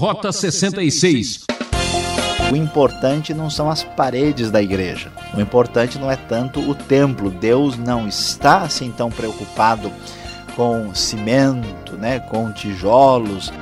Rota 0.00 0.32
66. 0.32 1.44
O 2.50 2.56
importante 2.56 3.34
não 3.34 3.50
são 3.50 3.68
as 3.68 3.84
paredes 3.84 4.50
da 4.50 4.62
igreja. 4.62 5.12
O 5.36 5.40
importante 5.42 5.98
não 5.98 6.10
é 6.10 6.16
tanto 6.16 6.58
o 6.58 6.74
templo. 6.74 7.30
Deus 7.30 7.76
não 7.76 8.08
está 8.08 8.62
assim 8.62 8.90
tão 8.90 9.10
preocupado 9.10 9.92
com 10.56 10.94
cimento, 10.94 11.98
né, 11.98 12.18
com 12.18 12.50
tijolos. 12.50 13.52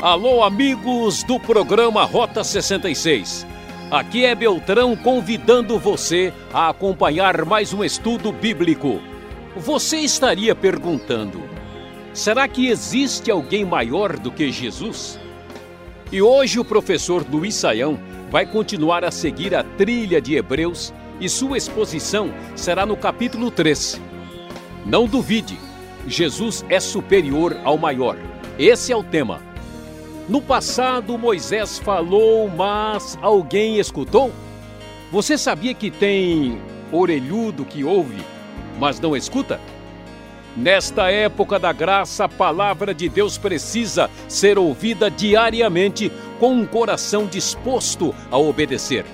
Alô, 0.00 0.44
amigos 0.44 1.24
do 1.24 1.40
programa 1.40 2.04
Rota 2.04 2.44
66. 2.44 3.44
Aqui 3.90 4.24
é 4.24 4.32
Beltrão 4.36 4.94
convidando 4.94 5.76
você 5.76 6.32
a 6.54 6.68
acompanhar 6.68 7.44
mais 7.44 7.72
um 7.72 7.82
estudo 7.82 8.30
bíblico. 8.30 9.00
Você 9.56 9.96
estaria 9.96 10.54
perguntando: 10.54 11.51
será 12.12 12.46
que 12.46 12.68
existe 12.68 13.30
alguém 13.30 13.64
maior 13.64 14.18
do 14.18 14.30
que 14.30 14.50
Jesus? 14.50 15.18
E 16.10 16.20
hoje 16.20 16.58
o 16.58 16.64
professor 16.64 17.24
Luiz 17.28 17.54
Saião 17.54 17.98
vai 18.30 18.46
continuar 18.46 19.04
a 19.04 19.10
seguir 19.10 19.54
a 19.54 19.62
trilha 19.62 20.20
de 20.20 20.34
Hebreus 20.34 20.92
e 21.20 21.28
sua 21.28 21.56
exposição 21.56 22.32
será 22.54 22.84
no 22.84 22.96
capítulo 22.96 23.50
3. 23.50 24.00
Não 24.84 25.06
duvide, 25.06 25.58
Jesus 26.06 26.64
é 26.68 26.80
superior 26.80 27.56
ao 27.64 27.78
maior. 27.78 28.16
Esse 28.58 28.92
é 28.92 28.96
o 28.96 29.02
tema. 29.02 29.40
No 30.28 30.40
passado, 30.40 31.16
Moisés 31.16 31.78
falou, 31.78 32.48
mas 32.48 33.18
alguém 33.22 33.78
escutou? 33.78 34.32
Você 35.10 35.36
sabia 35.36 35.74
que 35.74 35.90
tem 35.90 36.60
orelhudo 36.90 37.64
que 37.64 37.84
ouve, 37.84 38.22
mas 38.78 39.00
não 39.00 39.16
escuta? 39.16 39.60
Nesta 40.56 41.10
época 41.10 41.58
da 41.58 41.72
graça, 41.72 42.24
a 42.24 42.28
palavra 42.28 42.94
de 42.94 43.08
Deus 43.08 43.38
precisa 43.38 44.10
ser 44.28 44.58
ouvida 44.58 45.10
diariamente 45.10 46.12
com 46.38 46.52
um 46.52 46.66
coração 46.66 47.26
disposto 47.26 48.14
a 48.30 48.36
obedecer. 48.36 49.06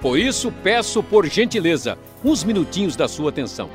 Por 0.00 0.18
isso, 0.18 0.50
peço 0.62 1.02
por 1.02 1.26
gentileza 1.26 1.98
uns 2.24 2.42
minutinhos 2.42 2.96
da 2.96 3.06
sua 3.06 3.28
atenção. 3.28 3.68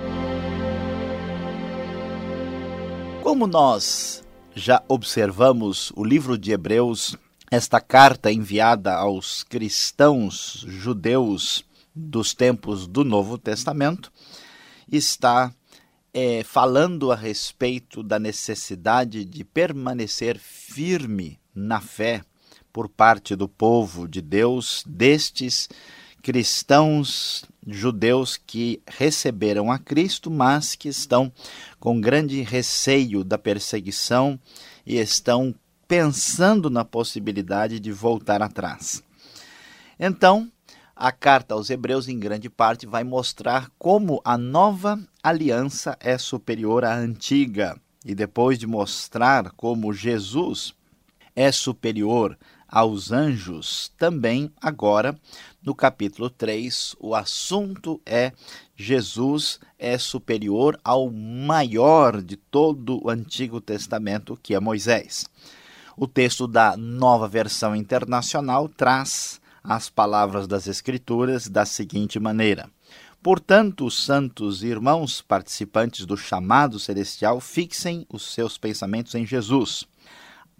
Como 3.21 3.45
nós 3.45 4.23
já 4.55 4.81
observamos 4.87 5.93
o 5.95 6.03
livro 6.03 6.35
de 6.35 6.51
Hebreus, 6.51 7.15
esta 7.51 7.79
carta 7.79 8.31
enviada 8.31 8.95
aos 8.95 9.43
cristãos 9.43 10.65
judeus 10.67 11.63
dos 11.93 12.33
tempos 12.33 12.87
do 12.87 13.03
Novo 13.03 13.37
Testamento, 13.37 14.11
está 14.91 15.53
é, 16.19 16.43
falando 16.43 17.11
a 17.11 17.15
respeito 17.15 18.01
da 18.01 18.17
necessidade 18.17 19.23
de 19.23 19.43
permanecer 19.43 20.39
firme 20.39 21.39
na 21.53 21.79
fé 21.79 22.23
por 22.73 22.89
parte 22.89 23.35
do 23.35 23.47
povo 23.47 24.07
de 24.07 24.19
Deus, 24.19 24.83
destes 24.87 25.69
cristãos 26.23 27.45
judeus 27.67 28.35
que 28.35 28.81
receberam 28.87 29.71
a 29.71 29.77
Cristo, 29.77 30.31
mas 30.31 30.73
que 30.73 30.89
estão 30.89 31.31
com 31.79 32.01
grande 32.01 32.41
receio 32.41 33.23
da 33.23 33.37
perseguição 33.37 34.39
e 34.87 34.97
estão 34.97 35.53
pensando 35.87 36.67
na 36.67 36.83
possibilidade 36.83 37.79
de 37.79 37.91
voltar 37.91 38.41
atrás. 38.41 39.03
Então, 39.99 40.51
a 40.99 41.11
carta 41.11 41.53
aos 41.53 41.69
Hebreus, 41.69 42.07
em 42.07 42.17
grande 42.17 42.49
parte, 42.49 42.87
vai 42.87 43.03
mostrar 43.03 43.69
como 43.77 44.19
a 44.25 44.35
nova 44.37 44.99
aliança 45.21 45.95
é 45.99 46.17
superior 46.17 46.83
à 46.83 46.95
antiga. 46.95 47.79
E 48.03 48.15
depois 48.15 48.57
de 48.57 48.65
mostrar 48.65 49.51
como 49.51 49.93
Jesus 49.93 50.73
é 51.35 51.51
superior 51.51 52.37
aos 52.67 53.11
anjos, 53.11 53.91
também 53.97 54.51
agora 54.59 55.15
no 55.63 55.75
capítulo 55.75 56.29
3, 56.29 56.95
o 56.99 57.13
assunto 57.13 58.01
é 58.05 58.31
Jesus 58.75 59.59
é 59.77 59.97
superior 59.97 60.79
ao 60.83 61.11
maior 61.11 62.21
de 62.21 62.37
todo 62.37 63.05
o 63.05 63.09
Antigo 63.09 63.61
Testamento, 63.61 64.39
que 64.41 64.55
é 64.55 64.59
Moisés. 64.59 65.25
O 65.95 66.07
texto 66.07 66.47
da 66.47 66.75
Nova 66.75 67.27
Versão 67.27 67.75
Internacional 67.75 68.67
traz 68.67 69.39
as 69.67 69.89
palavras 69.89 70.47
das 70.47 70.65
Escrituras 70.65 71.49
da 71.49 71.65
seguinte 71.65 72.19
maneira: 72.19 72.69
Portanto, 73.21 73.85
os 73.85 74.01
santos 74.01 74.63
irmãos 74.63 75.21
participantes 75.21 76.05
do 76.05 76.15
chamado 76.15 76.79
celestial 76.79 77.41
fixem 77.41 78.07
os 78.09 78.33
seus 78.33 78.57
pensamentos 78.57 79.13
em 79.13 79.25
Jesus, 79.25 79.85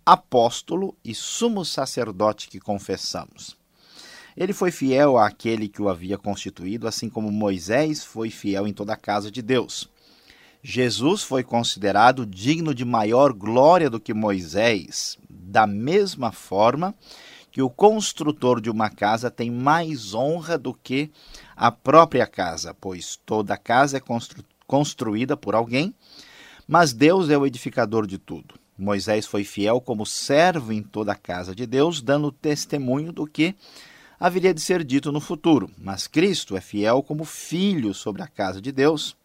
apóstolo 0.06 0.94
e 1.06 1.16
sumo 1.16 1.64
sacerdote 1.64 2.50
que 2.50 2.60
confessamos. 2.60 3.56
Ele 4.36 4.54
foi 4.54 4.72
fiel 4.72 5.18
àquele 5.18 5.70
que 5.70 5.82
o 5.82 5.90
havia 5.90 6.18
constituído, 6.18 6.88
assim 6.88 7.10
como 7.10 7.32
Moisés 7.32 8.04
foi 8.04 8.30
fiel 8.30 8.68
em 8.68 8.74
toda 8.74 8.94
a 8.94 8.98
casa 8.98 9.32
de 9.32 9.42
Deus. 9.42 9.90
Jesus 10.62 11.24
foi 11.24 11.44
considerado 11.44 12.26
digno 12.26 12.76
de 12.76 12.84
maior 12.84 13.32
glória 13.32 13.90
do 13.90 14.00
que 14.00 14.14
Moisés, 14.14 15.18
da 15.30 15.66
mesma 15.66 16.32
forma 16.32 16.94
que 17.58 17.62
o 17.64 17.72
construtor 17.72 18.62
de 18.62 18.70
uma 18.70 18.88
casa 18.88 19.32
tem 19.32 19.50
mais 19.50 20.14
honra 20.14 20.60
do 20.60 20.76
que 20.76 21.10
a 21.56 21.72
própria 21.72 22.28
casa, 22.28 22.72
pois 22.80 23.20
toda 23.26 23.58
casa 23.58 23.98
é 23.98 24.00
constru 24.00 24.44
construída 24.68 25.36
por 25.36 25.56
alguém, 25.56 25.92
mas 26.68 26.94
Deus 26.94 27.32
é 27.32 27.36
o 27.36 27.48
edificador 27.48 28.06
de 28.06 28.20
tudo. 28.20 28.54
Moisés 28.78 29.26
foi 29.26 29.44
fiel 29.44 29.82
como 29.82 30.06
servo 30.06 30.72
em 30.72 30.84
toda 30.84 31.14
a 31.14 31.16
casa 31.16 31.56
de 31.56 31.66
Deus, 31.66 32.00
dando 32.00 32.32
testemunho 32.32 33.12
do 33.12 33.26
que 33.26 33.56
haveria 34.20 34.54
de 34.54 34.62
ser 34.62 34.84
dito 34.84 35.12
no 35.12 35.20
futuro, 35.20 35.68
mas 35.80 36.06
Cristo 36.06 36.56
é 36.56 36.62
fiel 36.62 37.02
como 37.02 37.26
filho 37.26 37.92
sobre 37.92 38.22
a 38.22 38.28
casa 38.28 38.62
de 38.62 38.72
Deus. 38.72 39.18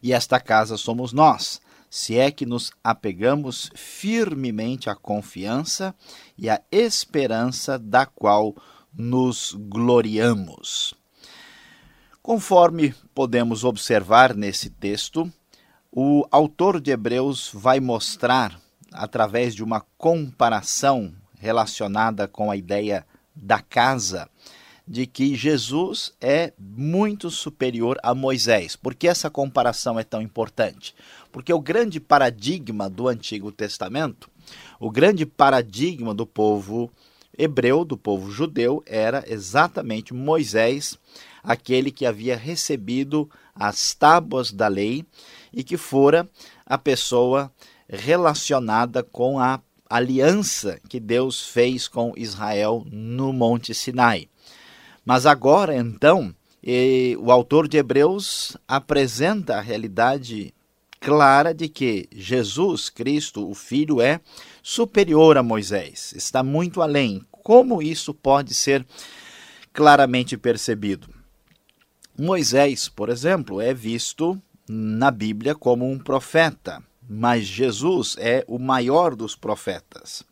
E 0.00 0.12
esta 0.12 0.38
casa 0.38 0.76
somos 0.76 1.12
nós, 1.12 1.60
se 1.90 2.16
é 2.16 2.30
que 2.30 2.46
nos 2.46 2.70
apegamos 2.84 3.68
firmemente 3.74 4.88
à 4.88 4.94
confiança 4.94 5.92
e 6.38 6.48
à 6.48 6.62
esperança 6.70 7.76
da 7.76 8.06
qual 8.06 8.54
nos 8.94 9.56
gloriamos. 9.58 10.94
Conforme 12.22 12.94
podemos 13.12 13.64
observar 13.64 14.36
nesse 14.36 14.70
texto, 14.70 15.30
o 15.90 16.24
autor 16.30 16.80
de 16.80 16.92
Hebreus 16.92 17.50
vai 17.52 17.80
mostrar, 17.80 18.60
através 18.92 19.54
de 19.54 19.64
uma 19.64 19.80
comparação 19.98 21.12
relacionada 21.40 22.28
com 22.28 22.50
a 22.50 22.56
ideia 22.56 23.04
da 23.34 23.60
casa 23.60 24.28
de 24.90 25.06
que 25.06 25.36
Jesus 25.36 26.12
é 26.20 26.52
muito 26.58 27.30
superior 27.30 27.96
a 28.02 28.12
Moisés. 28.12 28.74
Por 28.74 28.92
que 28.92 29.06
essa 29.06 29.30
comparação 29.30 30.00
é 30.00 30.02
tão 30.02 30.20
importante? 30.20 30.96
Porque 31.30 31.52
o 31.52 31.60
grande 31.60 32.00
paradigma 32.00 32.90
do 32.90 33.06
Antigo 33.06 33.52
Testamento, 33.52 34.28
o 34.80 34.90
grande 34.90 35.24
paradigma 35.24 36.12
do 36.12 36.26
povo 36.26 36.90
hebreu, 37.38 37.84
do 37.84 37.96
povo 37.96 38.32
judeu, 38.32 38.82
era 38.84 39.22
exatamente 39.28 40.12
Moisés, 40.12 40.98
aquele 41.40 41.92
que 41.92 42.04
havia 42.04 42.36
recebido 42.36 43.30
as 43.54 43.94
tábuas 43.94 44.50
da 44.50 44.66
lei 44.66 45.06
e 45.52 45.62
que 45.62 45.76
fora 45.76 46.28
a 46.66 46.76
pessoa 46.76 47.52
relacionada 47.88 49.04
com 49.04 49.38
a 49.38 49.60
aliança 49.88 50.80
que 50.88 50.98
Deus 50.98 51.46
fez 51.46 51.86
com 51.86 52.12
Israel 52.16 52.84
no 52.90 53.32
Monte 53.32 53.72
Sinai. 53.72 54.29
Mas 55.10 55.26
agora, 55.26 55.74
então, 55.74 56.32
o 57.18 57.32
autor 57.32 57.66
de 57.66 57.76
Hebreus 57.76 58.56
apresenta 58.68 59.56
a 59.56 59.60
realidade 59.60 60.54
clara 61.00 61.52
de 61.52 61.68
que 61.68 62.08
Jesus 62.12 62.88
Cristo, 62.88 63.50
o 63.50 63.52
Filho, 63.52 64.00
é 64.00 64.20
superior 64.62 65.36
a 65.36 65.42
Moisés, 65.42 66.12
está 66.14 66.44
muito 66.44 66.80
além. 66.80 67.26
Como 67.42 67.82
isso 67.82 68.14
pode 68.14 68.54
ser 68.54 68.86
claramente 69.72 70.36
percebido? 70.36 71.08
Moisés, 72.16 72.88
por 72.88 73.08
exemplo, 73.08 73.60
é 73.60 73.74
visto 73.74 74.40
na 74.68 75.10
Bíblia 75.10 75.56
como 75.56 75.90
um 75.90 75.98
profeta 75.98 76.80
mas 77.12 77.42
Jesus 77.44 78.14
é 78.20 78.44
o 78.46 78.56
maior 78.56 79.16
dos 79.16 79.34
profetas. 79.34 80.22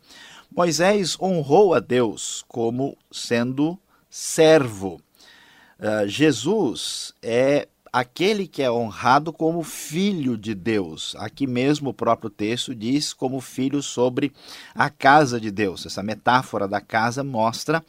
Moisés 0.48 1.20
honrou 1.20 1.74
a 1.74 1.80
Deus 1.80 2.44
como 2.46 2.96
sendo 3.10 3.76
servo. 4.18 5.00
Uh, 5.78 6.08
Jesus 6.08 7.14
é 7.22 7.68
aquele 7.92 8.48
que 8.48 8.62
é 8.64 8.70
honrado 8.70 9.32
como 9.32 9.62
filho 9.62 10.36
de 10.36 10.56
Deus. 10.56 11.14
Aqui 11.18 11.46
mesmo 11.46 11.90
o 11.90 11.94
próprio 11.94 12.28
texto 12.28 12.74
diz 12.74 13.12
como 13.12 13.40
filho 13.40 13.80
sobre 13.80 14.32
a 14.74 14.90
casa 14.90 15.40
de 15.40 15.52
Deus. 15.52 15.86
Essa 15.86 16.02
metáfora 16.02 16.66
da 16.66 16.80
casa 16.80 17.22
mostra 17.22 17.84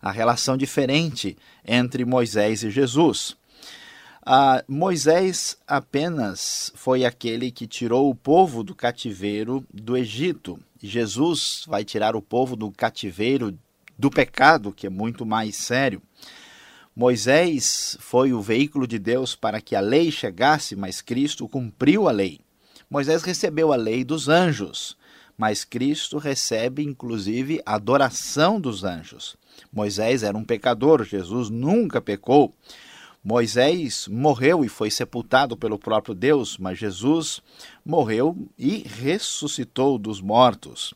a 0.00 0.12
relação 0.12 0.56
diferente 0.56 1.36
entre 1.66 2.04
Moisés 2.04 2.62
e 2.62 2.70
Jesus. 2.70 3.36
Ah, 4.24 4.62
Moisés 4.68 5.58
apenas 5.66 6.72
foi 6.76 7.04
aquele 7.04 7.50
que 7.50 7.66
tirou 7.66 8.08
o 8.08 8.14
povo 8.14 8.62
do 8.62 8.72
cativeiro 8.72 9.66
do 9.74 9.96
Egito. 9.96 10.60
Jesus 10.80 11.64
vai 11.66 11.84
tirar 11.84 12.14
o 12.14 12.22
povo 12.22 12.54
do 12.54 12.70
cativeiro 12.70 13.58
do 13.98 14.10
pecado, 14.10 14.72
que 14.72 14.86
é 14.86 14.90
muito 14.90 15.24
mais 15.24 15.56
sério. 15.56 16.02
Moisés 16.94 17.96
foi 18.00 18.32
o 18.32 18.40
veículo 18.42 18.86
de 18.86 18.98
Deus 18.98 19.34
para 19.34 19.60
que 19.60 19.74
a 19.74 19.80
lei 19.80 20.10
chegasse, 20.10 20.76
mas 20.76 21.00
Cristo 21.00 21.48
cumpriu 21.48 22.08
a 22.08 22.12
lei. 22.12 22.40
Moisés 22.90 23.22
recebeu 23.22 23.72
a 23.72 23.76
lei 23.76 24.04
dos 24.04 24.28
anjos, 24.28 24.96
mas 25.38 25.64
Cristo 25.64 26.18
recebe 26.18 26.82
inclusive 26.82 27.62
a 27.64 27.76
adoração 27.76 28.60
dos 28.60 28.84
anjos. 28.84 29.36
Moisés 29.72 30.22
era 30.22 30.36
um 30.36 30.44
pecador, 30.44 31.02
Jesus 31.04 31.48
nunca 31.48 32.00
pecou. 32.00 32.54
Moisés 33.24 34.08
morreu 34.08 34.64
e 34.64 34.68
foi 34.68 34.90
sepultado 34.90 35.56
pelo 35.56 35.78
próprio 35.78 36.14
Deus, 36.14 36.58
mas 36.58 36.78
Jesus 36.78 37.40
morreu 37.84 38.36
e 38.58 38.78
ressuscitou 38.78 39.96
dos 39.96 40.20
mortos. 40.20 40.92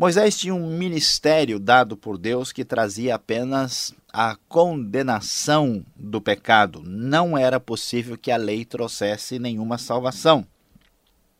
Moisés 0.00 0.34
tinha 0.34 0.54
um 0.54 0.78
ministério 0.78 1.58
dado 1.58 1.94
por 1.94 2.16
Deus 2.16 2.52
que 2.52 2.64
trazia 2.64 3.16
apenas 3.16 3.94
a 4.10 4.34
condenação 4.48 5.84
do 5.94 6.22
pecado. 6.22 6.82
Não 6.82 7.36
era 7.36 7.60
possível 7.60 8.16
que 8.16 8.30
a 8.30 8.38
lei 8.38 8.64
trouxesse 8.64 9.38
nenhuma 9.38 9.76
salvação. 9.76 10.46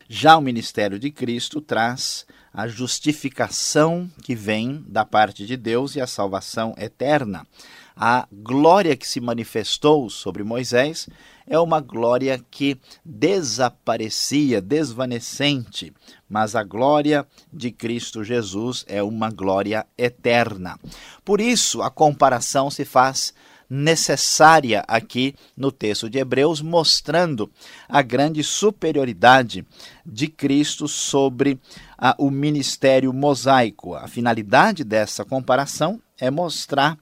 Já 0.07 0.37
o 0.37 0.41
ministério 0.41 0.99
de 0.99 1.09
Cristo 1.09 1.59
traz 1.59 2.23
a 2.53 2.67
justificação 2.67 4.07
que 4.21 4.35
vem 4.35 4.85
da 4.87 5.03
parte 5.03 5.43
de 5.43 5.57
Deus 5.57 5.95
e 5.95 5.99
a 5.99 6.05
salvação 6.05 6.75
eterna. 6.77 7.47
A 7.95 8.27
glória 8.31 8.95
que 8.95 9.07
se 9.07 9.19
manifestou 9.19 10.09
sobre 10.09 10.43
Moisés 10.43 11.07
é 11.45 11.59
uma 11.59 11.81
glória 11.81 12.43
que 12.49 12.79
desaparecia, 13.03 14.61
desvanecente, 14.61 15.93
mas 16.29 16.55
a 16.55 16.63
glória 16.63 17.27
de 17.51 17.71
Cristo 17.71 18.23
Jesus 18.23 18.85
é 18.87 19.03
uma 19.03 19.29
glória 19.29 19.85
eterna. 19.97 20.79
Por 21.25 21.41
isso, 21.41 21.81
a 21.81 21.91
comparação 21.91 22.69
se 22.69 22.85
faz 22.85 23.33
necessária 23.73 24.83
aqui 24.85 25.33
no 25.55 25.71
texto 25.71 26.09
de 26.09 26.19
Hebreus, 26.19 26.61
mostrando 26.61 27.49
a 27.87 28.01
grande 28.01 28.43
superioridade 28.43 29.65
de 30.05 30.27
Cristo 30.27 30.89
sobre 30.89 31.57
a, 31.97 32.13
o 32.17 32.29
ministério 32.29 33.13
mosaico. 33.13 33.95
A 33.95 34.09
finalidade 34.09 34.83
dessa 34.83 35.23
comparação 35.23 36.01
é 36.19 36.29
mostrar 36.29 36.97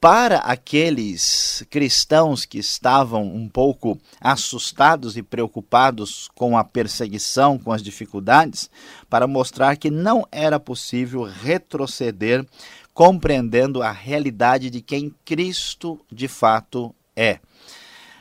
para 0.00 0.38
aqueles 0.38 1.64
cristãos 1.70 2.44
que 2.44 2.58
estavam 2.58 3.24
um 3.24 3.48
pouco 3.48 3.98
assustados 4.20 5.16
e 5.16 5.22
preocupados 5.22 6.28
com 6.34 6.56
a 6.56 6.62
perseguição, 6.62 7.58
com 7.58 7.72
as 7.72 7.82
dificuldades, 7.82 8.70
para 9.08 9.26
mostrar 9.26 9.76
que 9.76 9.90
não 9.90 10.26
era 10.30 10.60
possível 10.60 11.22
retroceder 11.22 12.46
compreendendo 12.92 13.82
a 13.82 13.90
realidade 13.90 14.70
de 14.70 14.80
quem 14.80 15.14
Cristo 15.24 16.00
de 16.10 16.28
fato 16.28 16.94
é. 17.14 17.40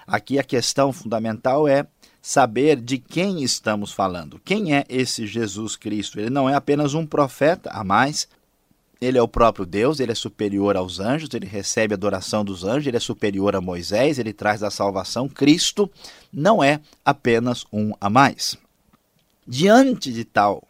Aqui 0.06 0.38
a 0.38 0.44
questão 0.44 0.92
fundamental 0.92 1.68
é 1.68 1.88
saber 2.22 2.82
de 2.82 2.98
quem 2.98 3.44
estamos 3.44 3.92
falando. 3.92 4.42
Quem 4.44 4.76
é 4.76 4.84
esse 4.90 5.28
Jesus 5.28 5.76
Cristo? 5.76 6.20
Ele 6.20 6.30
não 6.30 6.50
é 6.50 6.56
apenas 6.56 6.94
um 6.94 7.06
profeta 7.06 7.70
a 7.70 7.84
mais, 7.84 8.28
ele 9.02 9.18
é 9.18 9.22
o 9.22 9.28
próprio 9.28 9.66
Deus, 9.66 10.00
ele 10.00 10.12
é 10.12 10.16
superior 10.16 10.78
aos 10.78 11.00
anjos, 11.00 11.30
ele 11.34 11.46
recebe 11.46 11.94
a 11.94 11.98
adoração 11.98 12.44
dos 12.44 12.64
anjos, 12.64 12.88
ele 12.88 12.98
é 12.98 13.00
superior 13.00 13.56
a 13.56 13.62
Moisés, 13.62 14.20
ele 14.20 14.34
traz 14.34 14.64
a 14.64 14.72
salvação. 14.72 15.28
Cristo 15.28 15.90
não 16.32 16.64
é 16.64 16.80
apenas 17.04 17.66
um 17.72 17.94
a 18.00 18.10
mais. 18.10 18.58
Diante 19.48 20.12
de 20.12 20.24
tal 20.24 20.64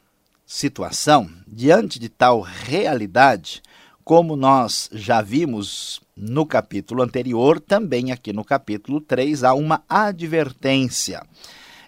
situação, 0.45 1.29
diante 1.47 1.97
de 1.97 2.09
tal 2.09 2.41
realidade, 2.41 3.61
como 4.03 4.35
nós 4.35 4.89
já 4.93 5.21
vimos 5.21 6.01
no 6.15 6.45
capítulo 6.45 7.01
anterior, 7.01 7.59
também 7.59 8.11
aqui 8.11 8.31
no 8.31 8.43
capítulo 8.43 9.01
3 9.01 9.43
há 9.43 9.53
uma 9.53 9.83
advertência. 9.89 11.23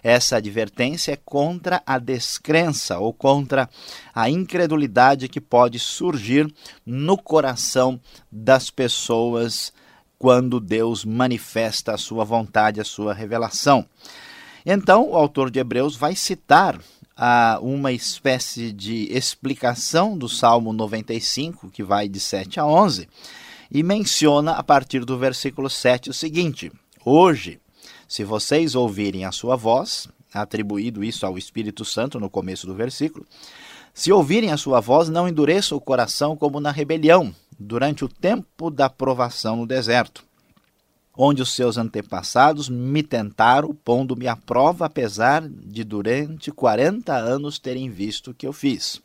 Essa 0.02 0.36
advertência 0.36 1.12
é 1.12 1.16
contra 1.16 1.82
a 1.86 1.98
descrença 1.98 2.98
ou 2.98 3.12
contra 3.12 3.68
a 4.14 4.30
incredulidade 4.30 5.28
que 5.28 5.40
pode 5.40 5.78
surgir 5.78 6.52
no 6.84 7.16
coração 7.16 8.00
das 8.30 8.70
pessoas 8.70 9.72
quando 10.18 10.58
Deus 10.58 11.04
manifesta 11.04 11.94
a 11.94 11.98
sua 11.98 12.24
vontade, 12.24 12.80
a 12.80 12.84
sua 12.84 13.14
revelação. 13.14 13.86
Então, 14.66 15.10
o 15.10 15.16
autor 15.16 15.50
de 15.50 15.60
Hebreus 15.60 15.96
vai 15.96 16.14
citar 16.14 16.78
a 17.16 17.58
uma 17.60 17.92
espécie 17.92 18.72
de 18.72 19.08
explicação 19.10 20.16
do 20.16 20.28
Salmo 20.28 20.72
95, 20.72 21.70
que 21.70 21.82
vai 21.82 22.08
de 22.08 22.20
7 22.20 22.60
a 22.60 22.66
11, 22.66 23.08
e 23.70 23.82
menciona 23.82 24.52
a 24.52 24.62
partir 24.62 25.04
do 25.04 25.18
versículo 25.18 25.68
7 25.68 26.10
o 26.10 26.14
seguinte: 26.14 26.70
Hoje, 27.04 27.60
se 28.08 28.24
vocês 28.24 28.74
ouvirem 28.74 29.24
a 29.24 29.30
sua 29.30 29.54
voz, 29.54 30.08
atribuído 30.34 31.04
isso 31.04 31.24
ao 31.24 31.38
Espírito 31.38 31.84
Santo 31.84 32.18
no 32.18 32.28
começo 32.28 32.66
do 32.66 32.74
versículo, 32.74 33.24
se 33.94 34.10
ouvirem 34.10 34.50
a 34.50 34.56
sua 34.56 34.80
voz, 34.80 35.08
não 35.08 35.28
endureçam 35.28 35.76
o 35.78 35.80
coração 35.80 36.36
como 36.36 36.58
na 36.58 36.72
rebelião, 36.72 37.34
durante 37.58 38.04
o 38.04 38.08
tempo 38.08 38.70
da 38.70 38.88
provação 38.88 39.56
no 39.56 39.66
deserto 39.66 40.26
onde 41.20 41.42
os 41.42 41.52
seus 41.52 41.76
antepassados 41.76 42.68
me 42.68 43.02
tentaram, 43.02 43.74
pondo-me 43.84 44.28
à 44.28 44.36
prova, 44.36 44.86
apesar 44.86 45.42
de 45.48 45.82
durante 45.82 46.52
quarenta 46.52 47.16
anos 47.16 47.58
terem 47.58 47.90
visto 47.90 48.30
o 48.30 48.34
que 48.34 48.46
eu 48.46 48.52
fiz. 48.52 49.02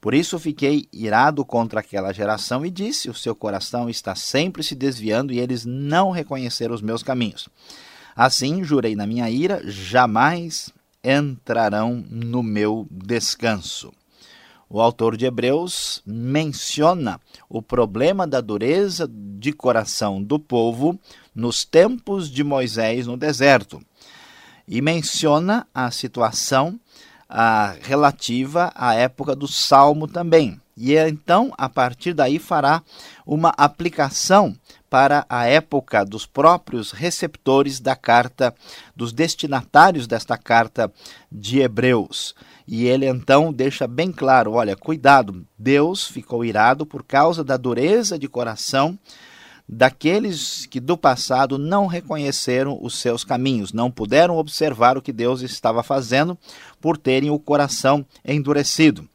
Por 0.00 0.14
isso 0.14 0.38
fiquei 0.38 0.86
irado 0.92 1.44
contra 1.44 1.80
aquela 1.80 2.12
geração 2.12 2.64
e 2.64 2.70
disse: 2.70 3.10
O 3.10 3.14
seu 3.14 3.34
coração 3.34 3.90
está 3.90 4.14
sempre 4.14 4.62
se 4.62 4.76
desviando 4.76 5.32
e 5.32 5.40
eles 5.40 5.64
não 5.64 6.12
reconheceram 6.12 6.72
os 6.72 6.82
meus 6.82 7.02
caminhos. 7.02 7.48
Assim 8.14 8.62
jurei 8.62 8.94
na 8.94 9.06
minha 9.06 9.28
ira: 9.28 9.60
jamais 9.64 10.72
entrarão 11.02 12.04
no 12.08 12.42
meu 12.42 12.86
descanso. 12.90 13.92
O 14.68 14.80
autor 14.80 15.16
de 15.16 15.26
Hebreus 15.26 16.02
menciona 16.06 17.20
o 17.48 17.62
problema 17.62 18.26
da 18.26 18.40
dureza 18.40 19.08
de 19.08 19.52
coração 19.52 20.22
do 20.22 20.38
povo 20.38 20.98
nos 21.34 21.64
tempos 21.64 22.30
de 22.30 22.42
Moisés 22.42 23.06
no 23.06 23.16
deserto 23.16 23.80
e 24.66 24.80
menciona 24.80 25.66
a 25.74 25.90
situação 25.90 26.80
a, 27.28 27.74
relativa 27.82 28.72
à 28.74 28.94
época 28.94 29.36
do 29.36 29.46
Salmo 29.46 30.08
também. 30.08 30.60
E 30.76 30.96
então, 30.96 31.52
a 31.56 31.68
partir 31.68 32.12
daí, 32.12 32.38
fará 32.38 32.82
uma 33.24 33.50
aplicação 33.56 34.56
para 34.94 35.26
a 35.28 35.44
época 35.44 36.04
dos 36.04 36.24
próprios 36.24 36.92
receptores 36.92 37.80
da 37.80 37.96
carta, 37.96 38.54
dos 38.94 39.12
destinatários 39.12 40.06
desta 40.06 40.38
carta 40.38 40.88
de 41.32 41.58
Hebreus. 41.58 42.32
E 42.64 42.86
ele 42.86 43.04
então 43.04 43.52
deixa 43.52 43.88
bem 43.88 44.12
claro: 44.12 44.52
olha, 44.52 44.76
cuidado, 44.76 45.44
Deus 45.58 46.06
ficou 46.06 46.44
irado 46.44 46.86
por 46.86 47.02
causa 47.02 47.42
da 47.42 47.56
dureza 47.56 48.16
de 48.16 48.28
coração 48.28 48.96
daqueles 49.68 50.64
que 50.66 50.78
do 50.78 50.96
passado 50.96 51.58
não 51.58 51.88
reconheceram 51.88 52.78
os 52.80 52.96
seus 52.96 53.24
caminhos, 53.24 53.72
não 53.72 53.90
puderam 53.90 54.36
observar 54.36 54.96
o 54.96 55.02
que 55.02 55.12
Deus 55.12 55.40
estava 55.40 55.82
fazendo 55.82 56.38
por 56.80 56.96
terem 56.96 57.30
o 57.30 57.38
coração 57.40 58.06
endurecido. 58.24 59.08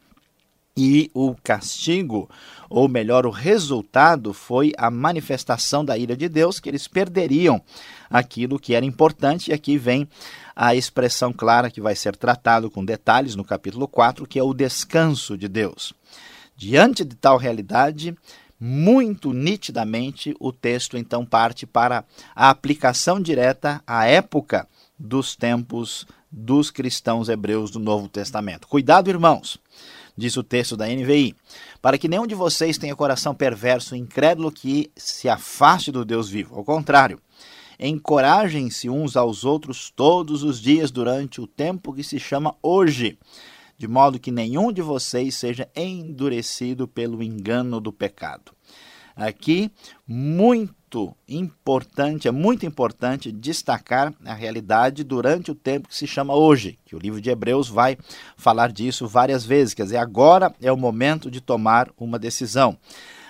E 0.81 1.12
o 1.13 1.36
castigo, 1.43 2.29
ou 2.69 2.88
melhor, 2.88 3.25
o 3.25 3.31
resultado 3.31 4.33
foi 4.33 4.71
a 4.77 4.89
manifestação 4.89 5.83
da 5.83 5.98
ira 5.98 6.15
de 6.15 6.29
Deus, 6.29 6.57
que 6.57 6.69
eles 6.69 6.88
perderiam 6.88 7.62
aquilo 8.09 8.57
que 8.57 8.74
era 8.74 8.86
importante, 8.86 9.51
e 9.51 9.53
aqui 9.53 9.77
vem 9.77 10.07
a 10.55 10.74
expressão 10.74 11.33
clara 11.33 11.69
que 11.69 11.81
vai 11.81 11.98
ser 11.98 12.15
tratado 12.15 12.71
com 12.71 12.86
detalhes 12.86 13.36
no 13.36 13.43
capítulo 13.43 13.89
4, 13.89 14.25
que 14.25 14.39
é 14.39 14.43
o 14.43 14.53
descanso 14.53 15.38
de 15.38 15.50
Deus. 15.50 15.93
Diante 16.55 17.03
de 17.03 17.13
tal 17.17 17.36
realidade, 17.36 18.15
muito 18.57 19.33
nitidamente, 19.33 20.33
o 20.39 20.53
texto 20.53 20.98
então 20.98 21.25
parte 21.25 21.65
para 21.65 22.05
a 22.33 22.50
aplicação 22.50 23.19
direta 23.19 23.83
à 23.86 24.05
época 24.05 24.65
dos 24.98 25.36
tempos 25.36 26.07
dos 26.31 26.71
cristãos 26.71 27.27
hebreus 27.27 27.69
do 27.69 27.79
Novo 27.79 28.07
Testamento. 28.07 28.65
Cuidado, 28.65 29.09
irmãos, 29.09 29.59
diz 30.20 30.38
o 30.38 30.44
texto 30.44 30.78
da 30.78 30.86
NVI, 30.88 31.36
para 31.82 31.98
que 31.98 32.08
nenhum 32.08 32.28
de 32.28 32.36
vocês 32.36 32.78
tenha 32.78 32.96
coração 32.96 33.34
perverso 33.34 33.96
e 33.96 34.00
incrédulo 34.00 34.52
que 34.52 34.92
se 34.96 35.28
afaste 35.28 35.92
do 35.92 36.06
Deus 36.06 36.30
vivo. 36.30 36.56
Ao 36.56 36.64
contrário, 36.64 37.20
encorajem-se 37.80 38.90
uns 38.90 39.16
aos 39.16 39.46
outros 39.46 39.90
todos 39.90 40.44
os 40.44 40.62
dias 40.62 40.92
durante 40.92 41.42
o 41.42 41.48
tempo 41.48 41.94
que 41.94 42.04
se 42.04 42.20
chama 42.20 42.56
hoje 42.62 43.18
de 43.80 43.88
modo 43.88 44.20
que 44.20 44.30
nenhum 44.30 44.74
de 44.74 44.82
vocês 44.82 45.36
seja 45.36 45.70
endurecido 45.74 46.86
pelo 46.86 47.24
engano 47.24 47.80
do 47.80 47.94
pecado. 47.94 48.52
Aqui, 49.16 49.72
muito 50.06 50.76
muito 50.89 51.15
importante, 51.27 52.27
é 52.27 52.31
muito 52.31 52.65
importante 52.65 53.31
destacar 53.31 54.12
a 54.25 54.34
realidade 54.34 55.03
durante 55.03 55.51
o 55.51 55.55
tempo 55.55 55.88
que 55.88 55.96
se 55.96 56.08
chama 56.08 56.34
hoje, 56.34 56.79
que 56.86 56.96
o 56.96 57.00
livro 57.00 57.22
de 57.22 57.29
Hebreus 57.29 57.69
vai 57.69 57.98
falar 58.36 58.72
disso 58.72 59.08
várias 59.08 59.46
vezes, 59.46 59.74
quer 59.74 59.84
dizer, 59.84 59.98
agora 59.98 60.53
é 60.60 60.72
o 60.72 60.77
momento 60.77 61.29
de 61.29 61.41
tomar 61.41 61.89
uma 61.98 62.17
decisão. 62.17 62.77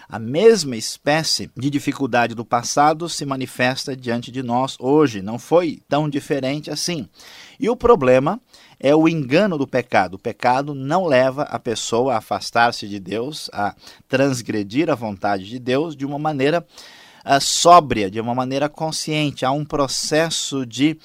A 0.08 0.18
mesma 0.18 0.76
espécie 0.76 1.52
de 1.56 1.70
dificuldade 1.70 2.34
do 2.34 2.44
passado 2.44 3.08
se 3.08 3.26
manifesta 3.26 3.96
diante 3.96 4.32
de 4.32 4.42
nós 4.42 4.76
hoje, 4.80 5.22
não 5.22 5.38
foi 5.38 5.82
tão 5.88 6.10
diferente 6.10 6.72
assim. 6.72 7.08
E 7.60 7.70
o 7.70 7.76
problema 7.76 8.42
é 8.80 8.96
o 8.96 9.08
engano 9.08 9.56
do 9.56 9.68
pecado. 9.68 10.16
O 10.16 10.20
pecado 10.20 10.74
não 10.74 11.06
leva 11.06 11.44
a 11.44 11.60
pessoa 11.60 12.14
a 12.14 12.18
afastar-se 12.18 12.88
de 12.88 13.00
Deus, 13.00 13.52
a 13.54 13.76
transgredir 14.08 14.90
a 14.90 14.96
vontade 14.96 15.46
de 15.46 15.60
Deus 15.60 15.96
de 15.96 16.08
uma 16.08 16.18
maneira 16.18 16.66
uh, 17.30 17.40
sóbria, 17.40 18.10
de 18.10 18.20
uma 18.20 18.34
maneira 18.34 18.68
consciente. 18.68 19.46
Há 19.46 19.52
um 19.52 19.64
processo 19.64 20.66
de 20.66 20.98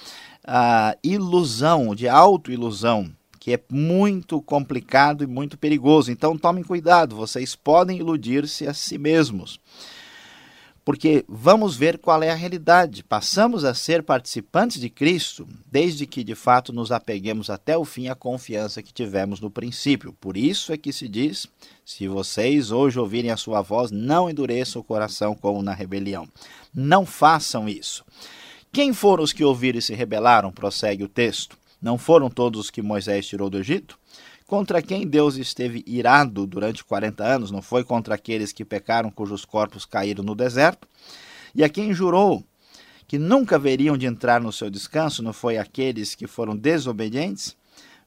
uh, 0.47 0.99
ilusão, 1.02 1.95
de 1.95 2.09
autoilusão, 2.09 3.11
que 3.38 3.52
é 3.52 3.61
muito 3.71 4.40
complicado 4.40 5.23
e 5.23 5.26
muito 5.26 5.59
perigoso. 5.59 6.11
Então 6.11 6.38
tomem 6.38 6.64
cuidado, 6.64 7.14
vocês 7.14 7.54
podem 7.54 7.99
iludir-se 7.99 8.66
a 8.66 8.73
si 8.73 8.97
mesmos 8.97 9.61
porque 10.85 11.25
vamos 11.26 11.76
ver 11.76 11.99
qual 11.99 12.23
é 12.23 12.31
a 12.31 12.35
realidade. 12.35 13.03
Passamos 13.03 13.64
a 13.64 13.73
ser 13.73 14.03
participantes 14.03 14.79
de 14.79 14.91
Cristo 14.91 15.49
desde 15.71 16.07
que 16.07 16.23
de 16.23 16.35
fato 16.35 16.73
nos 16.73 16.93
apeguemos 16.93 17.49
até 17.49 17.76
o 17.76 17.85
fim 17.85 18.09
à 18.09 18.14
confiança 18.14 18.83
que 18.83 18.93
tivemos 18.93 19.41
no 19.41 19.50
princípio. 19.50 20.12
Por 20.21 20.37
isso 20.37 20.73
é 20.73 20.76
que 20.76 20.93
se 20.93 21.09
diz: 21.09 21.47
se 21.85 22.07
vocês 22.07 22.71
hoje 22.71 22.99
ouvirem 22.99 23.31
a 23.31 23.37
sua 23.37 23.62
voz, 23.62 23.91
não 23.91 24.29
endureçam 24.29 24.83
o 24.83 24.85
coração 24.85 25.35
como 25.35 25.62
na 25.62 25.73
rebelião. 25.73 26.29
Não 26.75 27.07
façam 27.07 27.69
isso. 27.69 28.05
Quem 28.71 28.93
foram 28.93 29.25
os 29.25 29.33
que 29.33 29.45
ouviram 29.45 29.79
e 29.79 29.83
se 29.83 29.95
rebelaram? 29.95 30.53
Prossegue 30.53 31.05
o 31.05 31.09
texto. 31.09 31.57
Não 31.81 31.97
foram 31.97 32.29
todos 32.29 32.61
os 32.61 32.71
que 32.71 32.83
Moisés 32.83 33.26
tirou 33.26 33.49
do 33.49 33.59
Egito? 33.59 33.99
Contra 34.46 34.82
quem 34.82 35.06
Deus 35.06 35.36
esteve 35.36 35.82
irado 35.86 36.46
durante 36.46 36.84
40 36.84 37.24
anos 37.24 37.50
não 37.50 37.62
foi 37.62 37.82
contra 37.82 38.14
aqueles 38.14 38.52
que 38.52 38.64
pecaram, 38.64 39.10
cujos 39.10 39.44
corpos 39.44 39.86
caíram 39.86 40.22
no 40.22 40.34
deserto, 40.34 40.86
e 41.54 41.64
a 41.64 41.68
quem 41.68 41.94
jurou 41.94 42.44
que 43.08 43.18
nunca 43.18 43.58
veriam 43.58 43.96
de 43.96 44.06
entrar 44.06 44.40
no 44.40 44.52
seu 44.52 44.68
descanso 44.70 45.22
não 45.22 45.32
foi 45.32 45.56
aqueles 45.56 46.14
que 46.14 46.26
foram 46.26 46.56
desobedientes? 46.56 47.56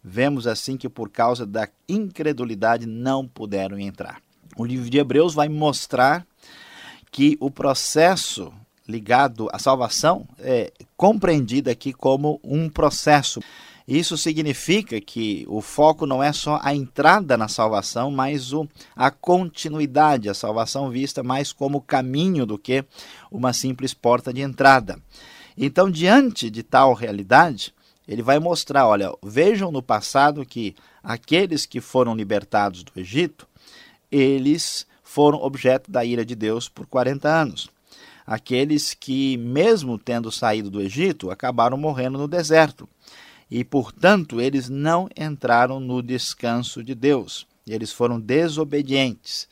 Vemos 0.03 0.45
assim 0.47 0.77
que 0.77 0.87
por 0.87 1.09
causa 1.09 1.45
da 1.45 1.67
incredulidade 1.89 2.85
não 2.85 3.27
puderam 3.27 3.79
entrar. 3.79 4.21
O 4.55 4.65
livro 4.65 4.89
de 4.89 4.97
Hebreus 4.97 5.33
vai 5.33 5.49
mostrar 5.49 6.25
que 7.11 7.37
o 7.39 7.49
processo 7.49 8.53
ligado 8.87 9.49
à 9.51 9.59
salvação 9.59 10.27
é 10.39 10.71
compreendido 10.95 11.69
aqui 11.69 11.91
como 11.91 12.39
um 12.43 12.69
processo. 12.69 13.41
Isso 13.87 14.17
significa 14.17 14.99
que 14.99 15.45
o 15.47 15.61
foco 15.61 16.05
não 16.05 16.21
é 16.21 16.33
só 16.33 16.59
a 16.61 16.75
entrada 16.75 17.37
na 17.37 17.47
salvação, 17.47 18.11
mas 18.11 18.51
o, 18.51 18.67
a 18.93 19.09
continuidade, 19.09 20.27
a 20.27 20.33
salvação 20.33 20.89
vista 20.89 21.23
mais 21.23 21.53
como 21.53 21.79
caminho 21.79 22.45
do 22.45 22.57
que 22.57 22.83
uma 23.31 23.53
simples 23.53 23.93
porta 23.93 24.33
de 24.33 24.41
entrada. 24.41 24.99
Então, 25.57 25.89
diante 25.89 26.49
de 26.49 26.63
tal 26.63 26.93
realidade, 26.93 27.73
ele 28.05 28.21
vai 28.21 28.39
mostrar: 28.39 28.85
olha, 28.85 29.09
vejam 29.23 29.71
no 29.71 29.81
passado 29.81 30.45
que 30.45 30.75
aqueles 31.01 31.65
que 31.65 31.79
foram 31.79 32.13
libertados 32.13 32.83
do 32.83 32.91
Egito, 32.99 33.47
eles 34.11 34.85
foram 35.01 35.37
objeto 35.41 35.89
da 35.89 36.03
ira 36.03 36.25
de 36.25 36.35
Deus 36.35 36.67
por 36.67 36.85
40 36.87 37.29
anos. 37.29 37.69
Aqueles 38.25 38.93
que, 38.93 39.37
mesmo 39.37 39.97
tendo 39.97 40.29
saído 40.29 40.69
do 40.69 40.81
Egito, 40.81 41.31
acabaram 41.31 41.77
morrendo 41.77 42.17
no 42.17 42.27
deserto 42.27 42.89
e, 43.49 43.63
portanto, 43.63 44.41
eles 44.41 44.69
não 44.69 45.09
entraram 45.17 45.79
no 45.79 46.01
descanso 46.01 46.83
de 46.83 46.93
Deus. 46.93 47.47
Eles 47.65 47.91
foram 47.91 48.19
desobedientes. 48.19 49.47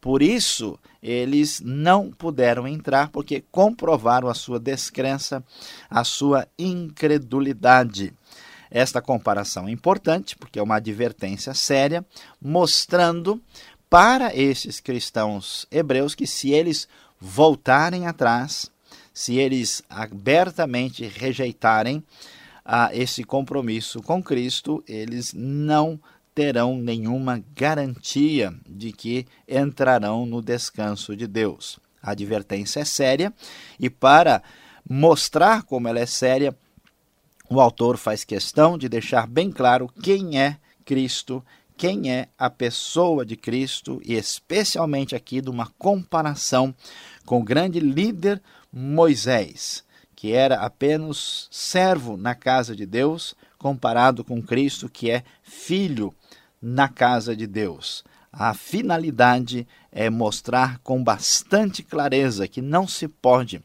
Por 0.00 0.22
isso, 0.22 0.78
eles 1.02 1.60
não 1.60 2.10
puderam 2.10 2.66
entrar, 2.66 3.08
porque 3.10 3.44
comprovaram 3.50 4.28
a 4.28 4.34
sua 4.34 4.58
descrença, 4.58 5.44
a 5.88 6.04
sua 6.04 6.48
incredulidade. 6.58 8.14
Esta 8.70 9.02
comparação 9.02 9.68
é 9.68 9.72
importante, 9.72 10.36
porque 10.36 10.58
é 10.58 10.62
uma 10.62 10.76
advertência 10.76 11.52
séria, 11.54 12.06
mostrando 12.40 13.42
para 13.90 14.34
esses 14.34 14.78
cristãos 14.78 15.66
hebreus 15.70 16.14
que, 16.14 16.26
se 16.26 16.50
eles 16.50 16.88
voltarem 17.20 18.06
atrás, 18.06 18.70
se 19.12 19.36
eles 19.36 19.82
abertamente 19.90 21.04
rejeitarem 21.04 22.02
a 22.64 22.94
esse 22.94 23.24
compromisso 23.24 24.02
com 24.02 24.22
Cristo, 24.22 24.82
eles 24.86 25.32
não 25.34 26.00
terão 26.34 26.78
nenhuma 26.78 27.42
garantia 27.54 28.54
de 28.66 28.92
que 28.92 29.26
entrarão 29.48 30.24
no 30.24 30.40
descanso 30.40 31.16
de 31.16 31.26
Deus. 31.26 31.78
A 32.02 32.12
advertência 32.12 32.80
é 32.80 32.84
séria 32.84 33.32
e 33.78 33.90
para 33.90 34.42
mostrar 34.88 35.64
como 35.64 35.88
ela 35.88 35.98
é 35.98 36.06
séria, 36.06 36.56
o 37.48 37.60
autor 37.60 37.96
faz 37.98 38.24
questão 38.24 38.78
de 38.78 38.88
deixar 38.88 39.26
bem 39.26 39.50
claro 39.50 39.88
quem 40.02 40.40
é 40.40 40.56
Cristo, 40.84 41.44
quem 41.76 42.10
é 42.10 42.28
a 42.38 42.48
pessoa 42.48 43.24
de 43.26 43.36
Cristo 43.36 44.00
e 44.04 44.14
especialmente 44.14 45.14
aqui 45.14 45.40
de 45.40 45.50
uma 45.50 45.66
comparação 45.78 46.74
com 47.26 47.40
o 47.40 47.44
grande 47.44 47.80
líder 47.80 48.40
Moisés 48.72 49.84
que 50.20 50.34
era 50.34 50.56
apenas 50.56 51.48
servo 51.50 52.14
na 52.14 52.34
casa 52.34 52.76
de 52.76 52.84
Deus, 52.84 53.34
comparado 53.56 54.22
com 54.22 54.42
Cristo, 54.42 54.86
que 54.86 55.10
é 55.10 55.24
filho 55.42 56.14
na 56.60 56.90
casa 56.90 57.34
de 57.34 57.46
Deus. 57.46 58.04
A 58.30 58.52
finalidade 58.52 59.66
é 59.90 60.10
mostrar 60.10 60.78
com 60.80 61.02
bastante 61.02 61.82
clareza 61.82 62.46
que 62.46 62.60
não 62.60 62.86
se 62.86 63.08
pode 63.08 63.64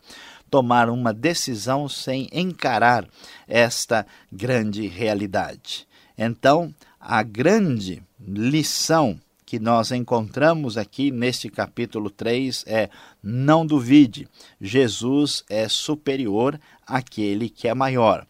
tomar 0.49 0.89
uma 0.89 1.13
decisão 1.13 1.89
sem 1.89 2.29
encarar 2.31 3.05
esta 3.45 4.07
grande 4.31 4.87
realidade. 4.87 5.85
Então, 6.17 6.73
a 6.97 7.21
grande 7.21 8.01
lição 8.17 9.19
que 9.45 9.59
nós 9.59 9.91
encontramos 9.91 10.77
aqui 10.77 11.11
neste 11.11 11.49
capítulo 11.49 12.09
3 12.09 12.63
é: 12.67 12.89
não 13.21 13.65
duvide, 13.65 14.27
Jesus 14.59 15.43
é 15.49 15.69
superior 15.69 16.59
àquele 16.85 17.49
que 17.49 17.67
é 17.67 17.73
maior. 17.73 18.25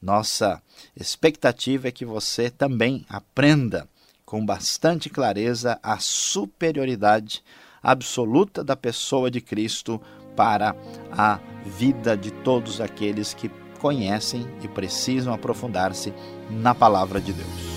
Nossa 0.00 0.62
expectativa 0.94 1.88
é 1.88 1.92
que 1.92 2.04
você 2.04 2.50
também 2.50 3.04
aprenda 3.08 3.88
com 4.24 4.44
bastante 4.44 5.08
clareza 5.08 5.78
a 5.82 5.98
superioridade 5.98 7.42
absoluta 7.82 8.64
da 8.64 8.74
pessoa 8.74 9.30
de 9.30 9.40
Cristo 9.40 10.00
para 10.34 10.74
a 11.12 11.38
vida 11.64 12.16
de 12.16 12.30
todos 12.30 12.80
aqueles 12.80 13.32
que 13.32 13.48
conhecem 13.78 14.46
e 14.62 14.68
precisam 14.68 15.32
aprofundar-se 15.32 16.12
na 16.50 16.74
palavra 16.74 17.20
de 17.20 17.32
Deus. 17.32 17.75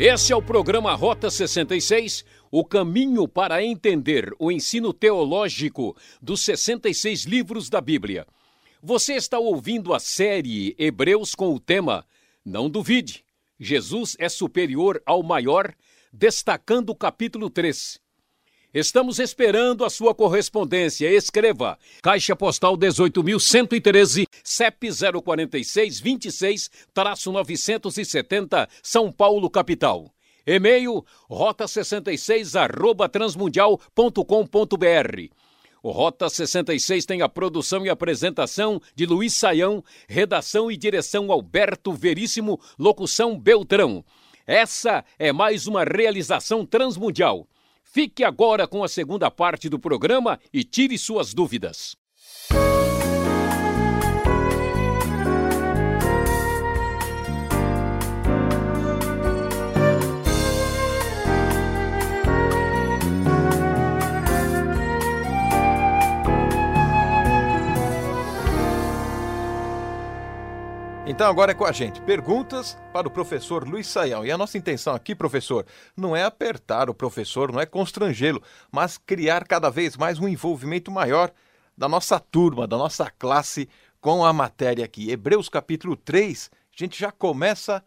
Esse 0.00 0.32
é 0.32 0.36
o 0.36 0.40
programa 0.40 0.94
Rota 0.94 1.28
66, 1.28 2.24
o 2.52 2.64
caminho 2.64 3.26
para 3.26 3.64
entender 3.64 4.32
o 4.38 4.52
ensino 4.52 4.92
teológico 4.92 5.96
dos 6.22 6.40
66 6.42 7.24
livros 7.24 7.68
da 7.68 7.80
Bíblia. 7.80 8.24
Você 8.80 9.14
está 9.14 9.40
ouvindo 9.40 9.92
a 9.92 9.98
série 9.98 10.72
Hebreus 10.78 11.34
com 11.34 11.52
o 11.52 11.58
tema 11.58 12.06
Não 12.44 12.70
duvide, 12.70 13.24
Jesus 13.58 14.14
é 14.20 14.28
superior 14.28 15.02
ao 15.04 15.20
maior, 15.20 15.74
destacando 16.12 16.90
o 16.90 16.94
capítulo 16.94 17.50
3. 17.50 18.00
Estamos 18.72 19.18
esperando 19.18 19.82
a 19.82 19.88
sua 19.88 20.14
correspondência. 20.14 21.10
Escreva: 21.10 21.78
Caixa 22.02 22.36
Postal 22.36 22.76
18.113, 22.76 24.26
CEP 24.44 24.90
046 25.22 26.02
26-970, 26.02 28.68
São 28.82 29.10
Paulo, 29.10 29.48
capital. 29.48 30.12
E-mail 30.46 31.02
rota66 31.30 32.60
arroba 32.60 33.08
transmundial.com.br. 33.08 35.32
O 35.82 35.90
Rota 35.90 36.28
66 36.28 37.06
tem 37.06 37.22
a 37.22 37.28
produção 37.28 37.86
e 37.86 37.88
apresentação 37.88 38.82
de 38.94 39.06
Luiz 39.06 39.32
Saião, 39.32 39.82
redação 40.06 40.70
e 40.70 40.76
direção 40.76 41.32
Alberto 41.32 41.90
Veríssimo, 41.92 42.60
locução 42.78 43.38
Beltrão. 43.38 44.04
Essa 44.46 45.02
é 45.18 45.32
mais 45.32 45.66
uma 45.66 45.84
realização 45.84 46.66
transmundial. 46.66 47.48
Fique 47.90 48.22
agora 48.22 48.68
com 48.68 48.84
a 48.84 48.88
segunda 48.88 49.30
parte 49.30 49.66
do 49.66 49.78
programa 49.78 50.38
e 50.52 50.62
tire 50.62 50.98
suas 50.98 51.32
dúvidas. 51.32 51.96
Então 71.10 71.26
agora 71.26 71.52
é 71.52 71.54
com 71.54 71.64
a 71.64 71.72
gente. 71.72 72.02
Perguntas 72.02 72.76
para 72.92 73.08
o 73.08 73.10
professor 73.10 73.66
Luiz 73.66 73.86
Saião. 73.86 74.26
E 74.26 74.30
a 74.30 74.36
nossa 74.36 74.58
intenção 74.58 74.94
aqui, 74.94 75.14
professor, 75.14 75.64
não 75.96 76.14
é 76.14 76.22
apertar 76.22 76.90
o 76.90 76.94
professor, 76.94 77.50
não 77.50 77.58
é 77.58 77.64
constrangê-lo, 77.64 78.42
mas 78.70 78.98
criar 78.98 79.46
cada 79.46 79.70
vez 79.70 79.96
mais 79.96 80.18
um 80.18 80.28
envolvimento 80.28 80.90
maior 80.90 81.32
da 81.74 81.88
nossa 81.88 82.20
turma, 82.20 82.66
da 82.66 82.76
nossa 82.76 83.10
classe 83.10 83.70
com 84.02 84.22
a 84.22 84.34
matéria 84.34 84.84
aqui. 84.84 85.10
Hebreus 85.10 85.48
capítulo 85.48 85.96
3, 85.96 86.50
a 86.52 86.56
gente 86.76 87.00
já 87.00 87.10
começa 87.10 87.82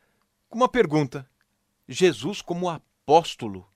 com 0.49 0.57
uma 0.57 0.67
pergunta. 0.67 1.23
Jesus 1.87 2.41
como 2.41 2.69
apóstolo. 2.69 3.67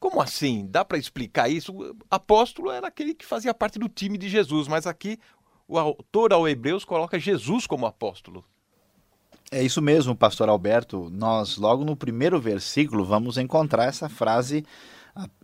Como 0.00 0.20
assim? 0.20 0.66
Dá 0.68 0.84
para 0.84 0.98
explicar 0.98 1.48
isso? 1.48 1.96
Apóstolo 2.10 2.72
era 2.72 2.88
aquele 2.88 3.14
que 3.14 3.24
fazia 3.24 3.54
parte 3.54 3.78
do 3.78 3.88
time 3.88 4.18
de 4.18 4.28
Jesus, 4.28 4.66
mas 4.66 4.84
aqui 4.84 5.16
o 5.68 5.78
autor 5.78 6.32
ao 6.32 6.48
Hebreus 6.48 6.84
coloca 6.84 7.20
Jesus 7.20 7.68
como 7.68 7.86
apóstolo. 7.86 8.44
É 9.50 9.62
isso 9.62 9.80
mesmo, 9.80 10.16
pastor 10.16 10.48
Alberto. 10.48 11.10
Nós, 11.12 11.56
logo 11.56 11.84
no 11.84 11.96
primeiro 11.96 12.40
versículo, 12.40 13.04
vamos 13.04 13.38
encontrar 13.38 13.84
essa 13.84 14.08
frase 14.08 14.64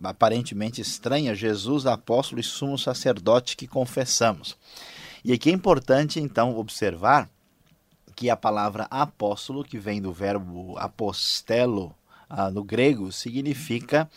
aparentemente 0.02 0.80
estranha: 0.80 1.34
Jesus, 1.34 1.86
apóstolo 1.86 2.40
e 2.40 2.44
sumo 2.44 2.78
sacerdote 2.78 3.56
que 3.56 3.66
confessamos. 3.66 4.56
E 5.24 5.32
aqui 5.32 5.50
é 5.50 5.52
importante, 5.52 6.18
então, 6.18 6.56
observar 6.56 7.28
que 8.16 8.30
a 8.30 8.36
palavra 8.36 8.86
apóstolo, 8.90 9.64
que 9.64 9.78
vem 9.78 10.00
do 10.00 10.12
verbo 10.12 10.76
apostelo 10.78 11.94
ah, 12.28 12.50
no 12.50 12.64
grego, 12.64 13.12
significa 13.12 14.10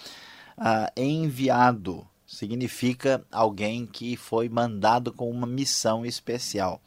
ah, 0.57 0.91
enviado, 0.95 2.07
significa 2.25 3.23
alguém 3.31 3.85
que 3.85 4.15
foi 4.15 4.49
mandado 4.49 5.11
com 5.11 5.29
uma 5.29 5.47
missão 5.47 6.05
especial. 6.05 6.81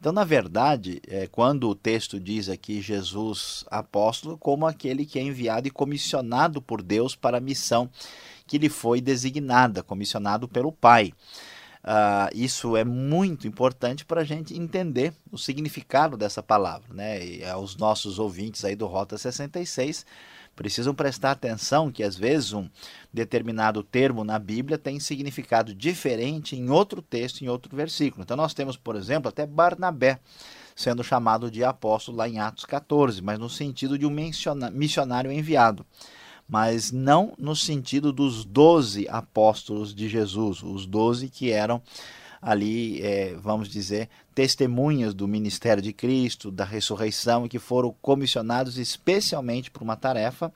Então, 0.00 0.12
na 0.12 0.22
verdade, 0.22 1.02
é, 1.08 1.26
quando 1.26 1.68
o 1.68 1.74
texto 1.74 2.20
diz 2.20 2.48
aqui 2.48 2.80
Jesus 2.80 3.64
apóstolo, 3.68 4.38
como 4.38 4.66
aquele 4.66 5.04
que 5.04 5.18
é 5.18 5.22
enviado 5.22 5.66
e 5.66 5.72
comissionado 5.72 6.62
por 6.62 6.82
Deus 6.82 7.16
para 7.16 7.38
a 7.38 7.40
missão 7.40 7.90
que 8.46 8.58
lhe 8.58 8.68
foi 8.68 9.00
designada, 9.00 9.82
comissionado 9.82 10.48
pelo 10.48 10.70
Pai. 10.70 11.12
Uh, 11.84 12.28
isso 12.34 12.76
é 12.76 12.84
muito 12.84 13.46
importante 13.46 14.04
para 14.04 14.20
a 14.20 14.24
gente 14.24 14.58
entender 14.58 15.12
o 15.30 15.38
significado 15.38 16.16
dessa 16.16 16.42
palavra. 16.42 16.92
Né? 16.92 17.24
E 17.24 17.44
aos 17.44 17.76
nossos 17.76 18.18
ouvintes 18.18 18.64
aí 18.64 18.74
do 18.74 18.86
Rota 18.86 19.16
66, 19.16 20.04
precisam 20.56 20.92
prestar 20.92 21.30
atenção 21.30 21.90
que 21.90 22.02
às 22.02 22.16
vezes 22.16 22.52
um 22.52 22.68
determinado 23.12 23.82
termo 23.82 24.24
na 24.24 24.38
Bíblia 24.40 24.76
tem 24.76 24.98
significado 24.98 25.72
diferente 25.72 26.56
em 26.56 26.68
outro 26.68 27.00
texto, 27.00 27.42
em 27.42 27.48
outro 27.48 27.74
versículo. 27.76 28.24
Então 28.24 28.36
nós 28.36 28.54
temos, 28.54 28.76
por 28.76 28.96
exemplo, 28.96 29.28
até 29.28 29.46
Barnabé 29.46 30.18
sendo 30.74 31.02
chamado 31.02 31.50
de 31.50 31.64
apóstolo 31.64 32.18
lá 32.18 32.28
em 32.28 32.38
Atos 32.38 32.64
14, 32.64 33.20
mas 33.22 33.38
no 33.38 33.48
sentido 33.48 33.98
de 33.98 34.06
um 34.06 34.10
missionário 34.72 35.30
enviado 35.32 35.84
mas 36.48 36.90
não 36.90 37.34
no 37.38 37.54
sentido 37.54 38.12
dos 38.12 38.44
doze 38.44 39.06
apóstolos 39.08 39.94
de 39.94 40.08
Jesus, 40.08 40.62
os 40.62 40.86
doze 40.86 41.28
que 41.28 41.50
eram 41.50 41.82
ali, 42.40 43.02
é, 43.02 43.34
vamos 43.34 43.68
dizer, 43.68 44.08
testemunhas 44.34 45.12
do 45.12 45.26
ministério 45.26 45.82
de 45.82 45.92
Cristo, 45.92 46.50
da 46.50 46.64
ressurreição, 46.64 47.44
e 47.44 47.48
que 47.48 47.58
foram 47.58 47.94
comissionados 48.00 48.78
especialmente 48.78 49.70
para 49.70 49.82
uma 49.82 49.96
tarefa, 49.96 50.52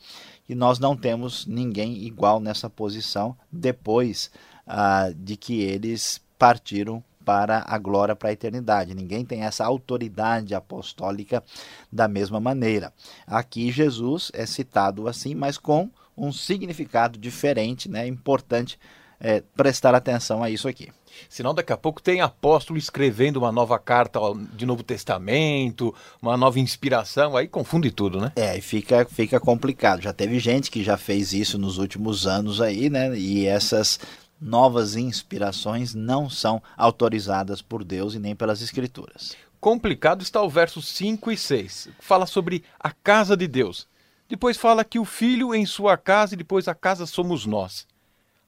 e 0.48 0.54
nós 0.54 0.78
não 0.78 0.96
temos 0.96 1.44
ninguém 1.46 2.04
igual 2.04 2.40
nessa 2.40 2.70
posição 2.70 3.36
depois 3.50 4.30
ah, 4.66 5.12
de 5.14 5.36
que 5.36 5.60
eles 5.60 6.20
partiram 6.38 7.02
para 7.24 7.64
a 7.66 7.78
glória, 7.78 8.16
para 8.16 8.30
a 8.30 8.32
eternidade. 8.32 8.94
Ninguém 8.94 9.24
tem 9.24 9.42
essa 9.42 9.64
autoridade 9.64 10.54
apostólica 10.54 11.42
da 11.90 12.08
mesma 12.08 12.40
maneira. 12.40 12.92
Aqui 13.26 13.70
Jesus 13.70 14.30
é 14.34 14.46
citado 14.46 15.08
assim, 15.08 15.34
mas 15.34 15.58
com 15.58 15.90
um 16.16 16.32
significado 16.32 17.18
diferente, 17.18 17.88
né? 17.88 18.06
Importante 18.06 18.78
é, 19.22 19.42
prestar 19.54 19.94
atenção 19.94 20.42
a 20.42 20.50
isso 20.50 20.66
aqui. 20.66 20.90
Senão 21.28 21.54
daqui 21.54 21.72
a 21.72 21.76
pouco 21.76 22.02
tem 22.02 22.20
apóstolo 22.20 22.78
escrevendo 22.78 23.36
uma 23.36 23.52
nova 23.52 23.78
carta 23.78 24.18
de 24.54 24.66
Novo 24.66 24.82
Testamento, 24.82 25.94
uma 26.20 26.36
nova 26.36 26.58
inspiração, 26.58 27.36
aí 27.36 27.46
confunde 27.46 27.90
tudo, 27.90 28.20
né? 28.20 28.32
É, 28.34 28.56
e 28.56 28.60
fica, 28.60 29.04
fica 29.04 29.38
complicado. 29.38 30.02
Já 30.02 30.12
teve 30.12 30.38
gente 30.38 30.70
que 30.70 30.82
já 30.82 30.96
fez 30.96 31.32
isso 31.32 31.58
nos 31.58 31.78
últimos 31.78 32.26
anos 32.26 32.60
aí, 32.60 32.90
né? 32.90 33.16
E 33.16 33.46
essas 33.46 34.00
novas 34.42 34.96
inspirações 34.96 35.94
não 35.94 36.28
são 36.28 36.62
autorizadas 36.76 37.62
por 37.62 37.84
Deus 37.84 38.14
e 38.14 38.18
nem 38.18 38.34
pelas 38.34 38.60
Escrituras. 38.60 39.36
Complicado 39.60 40.22
está 40.22 40.42
o 40.42 40.50
verso 40.50 40.82
5 40.82 41.30
e 41.30 41.36
6. 41.36 41.88
Fala 42.00 42.26
sobre 42.26 42.64
a 42.78 42.90
casa 42.90 43.36
de 43.36 43.46
Deus. 43.46 43.86
Depois 44.28 44.56
fala 44.56 44.84
que 44.84 44.98
o 44.98 45.04
filho 45.04 45.54
em 45.54 45.64
sua 45.64 45.96
casa 45.96 46.34
e 46.34 46.36
depois 46.36 46.66
a 46.66 46.74
casa 46.74 47.06
somos 47.06 47.46
nós 47.46 47.86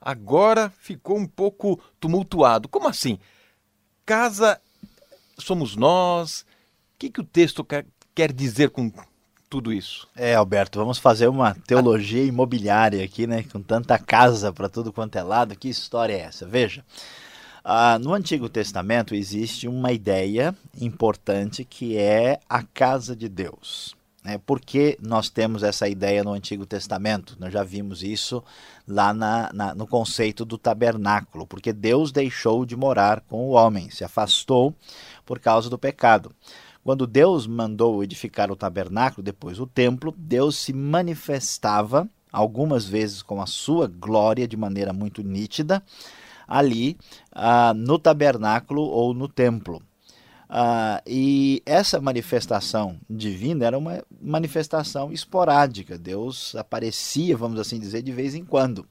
agora 0.04 0.68
ficou 0.68 1.16
um 1.16 1.26
pouco 1.26 1.80
tumultuado. 1.98 2.68
Como 2.68 2.86
assim? 2.86 3.18
Casa 4.04 4.60
somos 5.38 5.74
nós? 5.74 6.42
O 6.42 6.98
que, 6.98 7.08
que 7.08 7.20
o 7.22 7.24
texto 7.24 7.64
quer, 7.64 7.86
quer 8.14 8.30
dizer 8.30 8.68
com 8.68 8.92
tudo 9.48 9.72
isso? 9.72 10.08
É, 10.16 10.34
Alberto, 10.34 10.78
vamos 10.78 10.98
fazer 10.98 11.28
uma 11.28 11.54
teologia 11.66 12.22
imobiliária 12.26 13.04
aqui, 13.04 13.26
né? 13.26 13.44
Com 13.50 13.62
tanta 13.62 13.98
casa 13.98 14.52
para 14.52 14.68
tudo 14.68 14.92
quanto 14.92 15.16
é 15.16 15.22
lado. 15.22 15.56
Que 15.56 15.68
história 15.68 16.14
é 16.14 16.20
essa? 16.20 16.46
Veja. 16.46 16.84
Ah, 17.66 17.98
no 17.98 18.12
Antigo 18.12 18.46
Testamento 18.48 19.14
existe 19.14 19.66
uma 19.66 19.90
ideia 19.90 20.54
importante 20.78 21.64
que 21.64 21.96
é 21.96 22.38
a 22.46 22.62
casa 22.62 23.16
de 23.16 23.26
Deus. 23.26 23.96
Né? 24.24 24.38
Por 24.38 24.60
que 24.60 24.98
nós 25.00 25.28
temos 25.28 25.62
essa 25.62 25.86
ideia 25.88 26.24
no 26.24 26.32
Antigo 26.32 26.64
Testamento? 26.64 27.36
Nós 27.38 27.52
já 27.52 27.62
vimos 27.62 28.02
isso 28.02 28.42
lá 28.88 29.12
na, 29.12 29.50
na, 29.52 29.74
no 29.74 29.86
conceito 29.86 30.44
do 30.44 30.56
tabernáculo, 30.56 31.46
porque 31.46 31.72
Deus 31.72 32.10
deixou 32.10 32.64
de 32.64 32.74
morar 32.74 33.20
com 33.20 33.46
o 33.46 33.50
homem, 33.50 33.90
se 33.90 34.04
afastou 34.04 34.74
por 35.24 35.38
causa 35.38 35.68
do 35.70 35.78
pecado. 35.78 36.34
Quando 36.84 37.06
Deus 37.06 37.46
mandou 37.46 38.04
edificar 38.04 38.52
o 38.52 38.56
tabernáculo, 38.56 39.22
depois 39.22 39.58
o 39.58 39.66
templo, 39.66 40.14
Deus 40.16 40.56
se 40.56 40.72
manifestava 40.74 42.06
algumas 42.30 42.84
vezes 42.84 43.22
com 43.22 43.40
a 43.40 43.46
sua 43.46 43.88
glória 43.88 44.46
de 44.46 44.56
maneira 44.56 44.92
muito 44.92 45.22
nítida 45.22 45.82
ali 46.46 46.98
ah, 47.32 47.72
no 47.74 47.98
tabernáculo 47.98 48.82
ou 48.82 49.14
no 49.14 49.28
templo. 49.28 49.82
Ah, 50.46 51.02
e 51.06 51.62
essa 51.64 52.00
manifestação 52.00 52.98
divina 53.08 53.64
era 53.64 53.78
uma 53.78 54.04
manifestação 54.20 55.10
esporádica. 55.10 55.96
Deus 55.96 56.54
aparecia, 56.54 57.36
vamos 57.36 57.58
assim 57.58 57.78
dizer, 57.78 58.02
de 58.02 58.12
vez 58.12 58.34
em 58.34 58.44
quando. 58.44 58.86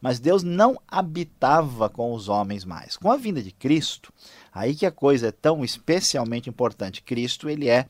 Mas 0.00 0.20
Deus 0.20 0.42
não 0.42 0.78
habitava 0.86 1.88
com 1.88 2.12
os 2.12 2.28
homens 2.28 2.64
mais. 2.64 2.96
Com 2.96 3.10
a 3.10 3.16
vinda 3.16 3.42
de 3.42 3.52
Cristo, 3.52 4.12
aí 4.52 4.74
que 4.74 4.86
a 4.86 4.90
coisa 4.90 5.28
é 5.28 5.32
tão 5.32 5.64
especialmente 5.64 6.48
importante. 6.48 7.02
Cristo, 7.02 7.48
ele 7.48 7.68
é 7.68 7.86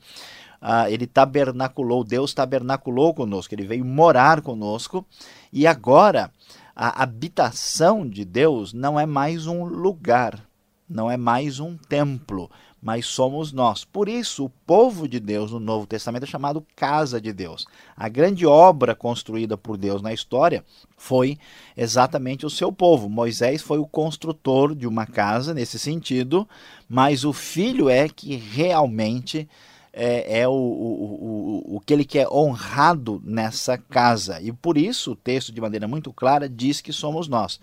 ah, 0.61 0.89
ele 0.89 1.07
tabernaculou, 1.07 2.03
Deus 2.03 2.33
tabernaculou 2.33 3.13
conosco, 3.13 3.53
ele 3.55 3.65
veio 3.65 3.85
morar 3.85 4.41
conosco 4.41 5.05
e 5.53 5.65
agora 5.65 6.31
a 6.75 7.01
habitação 7.03 8.07
de 8.07 8.25
Deus 8.25 8.73
não 8.73 8.99
é 8.99 9.05
mais 9.05 9.47
um 9.47 9.63
lugar, 9.63 10.39
não 10.87 11.09
é 11.09 11.15
mais 11.15 11.59
um 11.59 11.77
templo, 11.77 12.49
mas 12.81 13.05
somos 13.05 13.51
nós. 13.51 13.83
Por 13.83 14.07
isso, 14.07 14.45
o 14.45 14.49
povo 14.49 15.07
de 15.07 15.19
Deus 15.19 15.51
no 15.51 15.59
Novo 15.59 15.85
Testamento 15.85 16.23
é 16.23 16.27
chamado 16.27 16.65
casa 16.75 17.19
de 17.19 17.33
Deus. 17.33 17.67
A 17.95 18.07
grande 18.07 18.45
obra 18.45 18.95
construída 18.95 19.57
por 19.57 19.77
Deus 19.77 20.01
na 20.01 20.13
história 20.13 20.63
foi 20.97 21.37
exatamente 21.75 22.45
o 22.45 22.49
seu 22.49 22.71
povo. 22.71 23.09
Moisés 23.09 23.61
foi 23.61 23.79
o 23.79 23.87
construtor 23.87 24.73
de 24.73 24.87
uma 24.87 25.05
casa 25.05 25.53
nesse 25.53 25.77
sentido, 25.77 26.47
mas 26.87 27.25
o 27.25 27.33
filho 27.33 27.89
é 27.89 28.07
que 28.07 28.35
realmente 28.35 29.47
é, 29.91 30.41
é 30.41 30.47
o, 30.47 30.51
o, 30.51 31.73
o, 31.73 31.75
o 31.75 31.79
que 31.81 31.93
ele 31.93 32.05
quer 32.05 32.27
honrado 32.29 33.21
nessa 33.25 33.77
casa. 33.77 34.41
E 34.41 34.51
por 34.51 34.77
isso 34.77 35.11
o 35.11 35.15
texto, 35.15 35.51
de 35.51 35.59
maneira 35.59 35.87
muito 35.87 36.13
clara, 36.13 36.47
diz 36.47 36.79
que 36.79 36.93
somos 36.93 37.27
nós. 37.27 37.59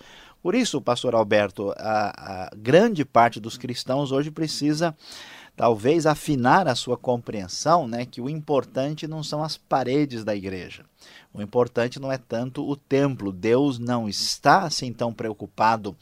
Por 0.46 0.54
isso, 0.54 0.80
pastor 0.80 1.12
Alberto, 1.16 1.74
a, 1.76 2.44
a 2.44 2.50
grande 2.54 3.04
parte 3.04 3.40
dos 3.40 3.58
cristãos 3.58 4.12
hoje 4.12 4.30
precisa 4.30 4.96
talvez 5.56 6.06
afinar 6.06 6.68
a 6.68 6.76
sua 6.76 6.96
compreensão, 6.96 7.88
né, 7.88 8.06
que 8.06 8.20
o 8.20 8.30
importante 8.30 9.08
não 9.08 9.24
são 9.24 9.42
as 9.42 9.56
paredes 9.56 10.22
da 10.22 10.36
igreja. 10.36 10.84
O 11.34 11.42
importante 11.42 11.98
não 11.98 12.12
é 12.12 12.16
tanto 12.16 12.64
o 12.64 12.76
templo. 12.76 13.32
Deus 13.32 13.80
não 13.80 14.08
está 14.08 14.62
assim 14.62 14.92
tão 14.92 15.12
preocupado 15.12 15.96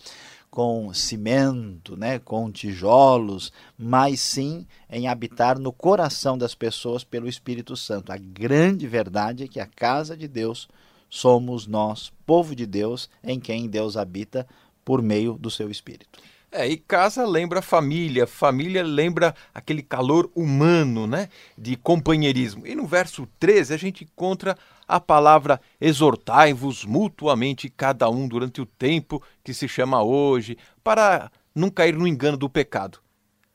com 0.50 0.92
cimento, 0.92 1.96
né, 1.96 2.18
com 2.18 2.52
tijolos, 2.52 3.50
mas 3.78 4.20
sim 4.20 4.66
em 4.90 5.09
habitar 5.09 5.59
no 5.59 5.72
coração 5.72 6.37
das 6.37 6.54
pessoas 6.54 7.02
pelo 7.02 7.30
Espírito 7.30 7.74
Santo. 7.78 8.12
A 8.12 8.18
grande 8.18 8.87
verdade 8.87 9.44
é 9.44 9.48
que 9.48 9.59
a 9.59 9.66
casa 9.66 10.14
de 10.14 10.28
Deus 10.28 10.68
somos 11.14 11.68
nós, 11.68 12.12
povo 12.27 12.57
de 12.57 12.66
Deus, 12.66 13.09
em 13.22 13.38
quem 13.38 13.68
Deus 13.68 13.96
habita 13.96 14.44
por 14.85 15.00
meio 15.00 15.35
do 15.35 15.48
seu 15.48 15.70
Espírito. 15.70 16.18
É, 16.50 16.66
e 16.66 16.77
casa 16.77 17.24
lembra 17.24 17.62
família, 17.62 18.27
família 18.27 18.83
lembra 18.83 19.33
aquele 19.55 19.81
calor 19.81 20.29
humano, 20.35 21.07
né? 21.07 21.29
De 21.57 21.77
companheirismo. 21.77 22.66
E 22.66 22.74
no 22.74 22.85
verso 22.85 23.29
13 23.38 23.74
a 23.74 23.77
gente 23.77 24.03
encontra 24.03 24.59
a 24.88 24.98
palavra 24.98 25.61
exortai-vos 25.81 26.85
mutuamente 26.85 27.68
cada 27.68 28.11
um 28.11 28.27
durante 28.27 28.61
o 28.61 28.66
tempo 28.66 29.22
que 29.44 29.55
se 29.55 29.68
chama 29.68 30.03
hoje, 30.03 30.59
para 30.83 31.31
não 31.55 31.70
cair 31.70 31.96
no 31.96 32.09
engano 32.09 32.37
do 32.37 32.50
pecado. 32.50 32.98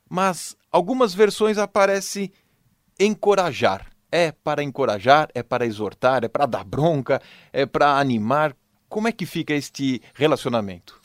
Mas 0.09 0.55
algumas 0.71 1.13
versões 1.13 1.57
aparece 1.57 2.31
encorajar. 2.97 3.98
É 4.11 4.31
para 4.31 4.63
encorajar, 4.63 5.29
é 5.33 5.43
para 5.43 5.65
exortar, 5.65 6.23
é 6.23 6.27
para 6.27 6.45
dar 6.45 6.63
bronca, 6.63 7.21
é 7.53 7.65
para 7.65 7.97
animar. 7.99 8.55
Como 8.87 9.07
é 9.07 9.11
que 9.11 9.25
fica 9.25 9.53
este 9.53 10.01
relacionamento? 10.13 10.99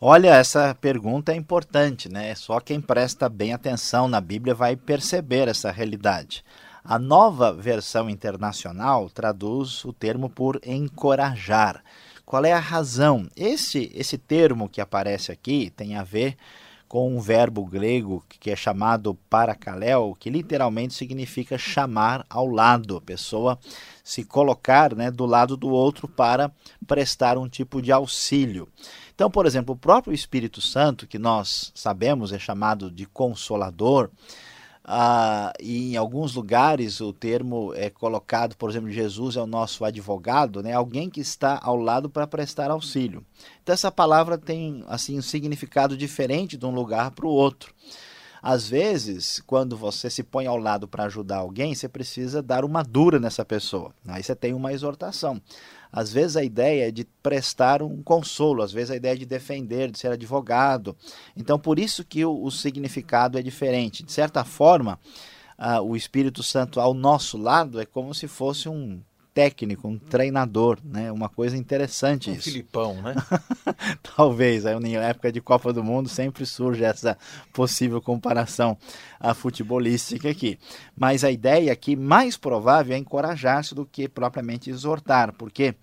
Olha, 0.00 0.34
essa 0.34 0.74
pergunta 0.74 1.30
é 1.30 1.36
importante, 1.36 2.08
né? 2.08 2.34
Só 2.34 2.58
quem 2.58 2.80
presta 2.80 3.28
bem 3.28 3.52
atenção 3.52 4.08
na 4.08 4.20
Bíblia 4.20 4.54
vai 4.54 4.74
perceber 4.74 5.46
essa 5.46 5.70
realidade. 5.70 6.42
A 6.82 6.98
nova 6.98 7.52
versão 7.52 8.08
internacional 8.08 9.10
traduz 9.10 9.84
o 9.84 9.92
termo 9.92 10.30
por 10.30 10.58
encorajar. 10.64 11.84
Qual 12.24 12.44
é 12.44 12.52
a 12.52 12.58
razão? 12.58 13.28
Esse, 13.36 13.92
esse 13.94 14.16
termo 14.16 14.68
que 14.68 14.80
aparece 14.80 15.30
aqui 15.30 15.70
tem 15.76 15.96
a 15.96 16.02
ver 16.02 16.36
com 16.90 17.08
um 17.08 17.20
verbo 17.20 17.64
grego 17.64 18.20
que 18.28 18.50
é 18.50 18.56
chamado 18.56 19.14
paracaléu, 19.30 20.16
que 20.18 20.28
literalmente 20.28 20.92
significa 20.92 21.56
chamar 21.56 22.26
ao 22.28 22.48
lado, 22.48 22.96
a 22.96 23.00
pessoa 23.00 23.56
se 24.02 24.24
colocar 24.24 24.96
né, 24.96 25.08
do 25.08 25.24
lado 25.24 25.56
do 25.56 25.68
outro 25.68 26.08
para 26.08 26.50
prestar 26.88 27.38
um 27.38 27.48
tipo 27.48 27.80
de 27.80 27.92
auxílio. 27.92 28.68
Então, 29.14 29.30
por 29.30 29.46
exemplo, 29.46 29.76
o 29.76 29.78
próprio 29.78 30.12
Espírito 30.12 30.60
Santo, 30.60 31.06
que 31.06 31.16
nós 31.16 31.70
sabemos 31.76 32.32
é 32.32 32.40
chamado 32.40 32.90
de 32.90 33.06
consolador, 33.06 34.10
ah, 34.84 35.52
e 35.60 35.92
em 35.92 35.96
alguns 35.96 36.34
lugares 36.34 37.00
o 37.00 37.12
termo 37.12 37.72
é 37.74 37.90
colocado, 37.90 38.56
por 38.56 38.70
exemplo, 38.70 38.90
Jesus 38.90 39.36
é 39.36 39.40
o 39.40 39.46
nosso 39.46 39.84
advogado, 39.84 40.62
né? 40.62 40.72
alguém 40.72 41.10
que 41.10 41.20
está 41.20 41.60
ao 41.62 41.76
lado 41.76 42.08
para 42.08 42.26
prestar 42.26 42.70
auxílio. 42.70 43.24
Então 43.62 43.72
essa 43.72 43.92
palavra 43.92 44.38
tem 44.38 44.82
assim 44.88 45.18
um 45.18 45.22
significado 45.22 45.96
diferente 45.96 46.56
de 46.56 46.64
um 46.64 46.70
lugar 46.70 47.10
para 47.10 47.26
o 47.26 47.30
outro. 47.30 47.74
Às 48.42 48.68
vezes, 48.68 49.42
quando 49.46 49.76
você 49.76 50.08
se 50.08 50.22
põe 50.22 50.46
ao 50.46 50.56
lado 50.56 50.88
para 50.88 51.04
ajudar 51.04 51.38
alguém, 51.38 51.74
você 51.74 51.88
precisa 51.88 52.42
dar 52.42 52.64
uma 52.64 52.82
dura 52.82 53.18
nessa 53.18 53.44
pessoa. 53.44 53.92
Aí 54.08 54.22
você 54.22 54.34
tem 54.34 54.54
uma 54.54 54.72
exortação. 54.72 55.40
Às 55.92 56.12
vezes 56.12 56.36
a 56.36 56.44
ideia 56.44 56.88
é 56.88 56.90
de 56.90 57.04
prestar 57.22 57.82
um 57.82 58.02
consolo, 58.02 58.62
às 58.62 58.72
vezes 58.72 58.92
a 58.92 58.96
ideia 58.96 59.14
é 59.14 59.16
de 59.16 59.26
defender, 59.26 59.90
de 59.90 59.98
ser 59.98 60.12
advogado. 60.12 60.96
Então, 61.36 61.58
por 61.58 61.78
isso 61.78 62.04
que 62.04 62.24
o, 62.24 62.44
o 62.44 62.50
significado 62.50 63.38
é 63.38 63.42
diferente. 63.42 64.04
De 64.04 64.12
certa 64.12 64.44
forma, 64.44 64.98
uh, 65.58 65.82
o 65.82 65.96
Espírito 65.96 66.42
Santo 66.42 66.80
ao 66.80 66.94
nosso 66.94 67.36
lado 67.36 67.80
é 67.80 67.84
como 67.84 68.14
se 68.14 68.28
fosse 68.28 68.68
um 68.68 69.00
técnico, 69.32 69.88
um 69.88 69.98
treinador, 69.98 70.78
né? 70.84 71.10
Uma 71.12 71.28
coisa 71.28 71.56
interessante 71.56 72.30
um 72.30 72.34
isso. 72.34 72.44
Filipão, 72.44 73.00
né? 73.00 73.14
Talvez, 74.16 74.66
aí 74.66 74.78
na 74.78 74.88
época 75.04 75.30
de 75.32 75.40
Copa 75.40 75.72
do 75.72 75.84
Mundo 75.84 76.08
sempre 76.08 76.44
surge 76.44 76.84
essa 76.84 77.16
possível 77.52 78.00
comparação 78.00 78.76
a 79.18 79.34
futebolística 79.34 80.28
aqui. 80.28 80.58
Mas 80.96 81.24
a 81.24 81.30
ideia 81.30 81.72
aqui 81.72 81.96
mais 81.96 82.36
provável 82.36 82.94
é 82.94 82.98
encorajar-se 82.98 83.74
do 83.74 83.86
que 83.86 84.08
propriamente 84.08 84.70
exortar, 84.70 85.32
porque 85.34 85.74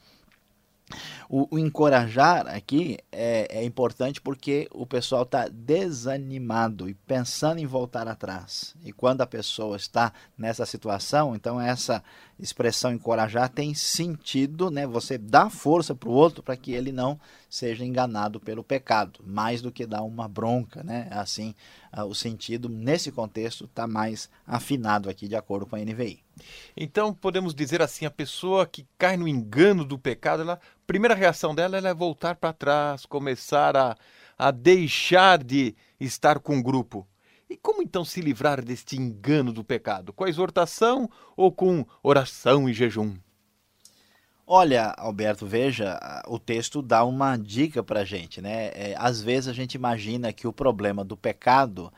o, 1.30 1.56
o, 1.56 1.60
encorajar 1.60 2.48
aqui 2.48 2.98
é, 3.12 3.60
é, 3.60 3.66
importante 3.66 4.22
porque 4.22 4.68
o 4.72 4.86
pessoal 4.86 5.24
está 5.24 5.48
desanimado 5.48 6.90
e 6.90 6.94
pensando 6.94 7.60
em 7.60 7.66
voltar 7.66 8.08
atrás. 8.08 8.76
E 8.84 8.94
quando 8.94 9.22
a 9.22 9.28
pessoa 9.28 9.76
está 9.76 10.14
nessa 10.38 10.66
situação, 10.66 11.36
então 11.36 11.60
essa 11.60 12.02
expressão 12.40 12.94
encorajar 12.94 13.50
tem 13.50 13.74
sentido, 13.74 14.70
né? 14.70 14.86
Você 14.88 15.18
dá 15.18 15.50
força 15.50 15.94
para 15.94 16.10
o 16.10 16.14
outro 16.14 16.44
para 16.44 16.56
que 16.56 16.72
ele 16.72 16.92
não 16.92 17.20
seja 17.50 17.84
enganado 17.84 18.40
pelo 18.40 18.64
pecado, 18.64 19.20
mais 19.26 19.62
do 19.62 19.72
que 19.72 19.86
dar 19.86 20.04
uma 20.04 20.28
bronca, 20.28 20.84
né? 20.84 21.08
Assim, 21.12 21.56
uh, 21.98 22.04
o 22.04 22.14
sentido 22.14 22.70
nesse 22.70 23.12
contexto 23.12 23.66
está 23.66 23.88
mais 23.88 24.30
afinado 24.46 25.10
aqui 25.10 25.28
de 25.28 25.36
acordo 25.36 25.66
com 25.66 25.76
a 25.76 25.80
NVI. 25.80 26.24
Então 26.76 27.14
podemos 27.14 27.56
dizer 27.56 27.82
assim, 27.82 28.06
a 28.06 28.12
pessoa 28.12 28.68
que 28.68 28.86
cai 28.98 29.18
no 29.18 29.28
engano 29.28 29.84
do 29.84 29.98
pecado, 29.98 30.42
ela, 30.44 30.60
primeira 30.88 31.14
reação 31.14 31.54
dela 31.54 31.78
é 31.78 31.94
voltar 31.94 32.36
para 32.36 32.54
trás, 32.54 33.06
começar 33.06 33.76
a, 33.76 33.96
a 34.38 34.50
deixar 34.52 35.44
de 35.44 35.76
estar 36.00 36.40
com 36.40 36.58
o 36.58 36.64
grupo. 36.64 37.06
E 37.50 37.58
como 37.58 37.82
então 37.82 38.04
se 38.04 38.22
livrar 38.22 38.64
deste 38.64 38.96
engano 38.96 39.52
do 39.52 39.64
pecado? 39.64 40.14
Com 40.14 40.24
a 40.24 40.30
exortação 40.30 41.10
ou 41.36 41.52
com 41.52 41.86
oração 42.02 42.68
e 42.70 42.74
jejum? 42.74 43.16
Olha, 44.46 44.94
Alberto, 44.98 45.46
veja, 45.46 46.00
o 46.26 46.40
texto 46.40 46.82
dá 46.82 47.04
uma 47.04 47.36
dica 47.36 47.84
para 47.84 48.06
gente, 48.06 48.42
né? 48.42 48.68
É, 48.68 48.96
às 48.98 49.22
vezes 49.22 49.50
a 49.50 49.54
gente 49.54 49.76
imagina 49.76 50.32
que 50.32 50.48
o 50.48 50.54
problema 50.54 51.04
do 51.04 51.18
pecado 51.18 51.92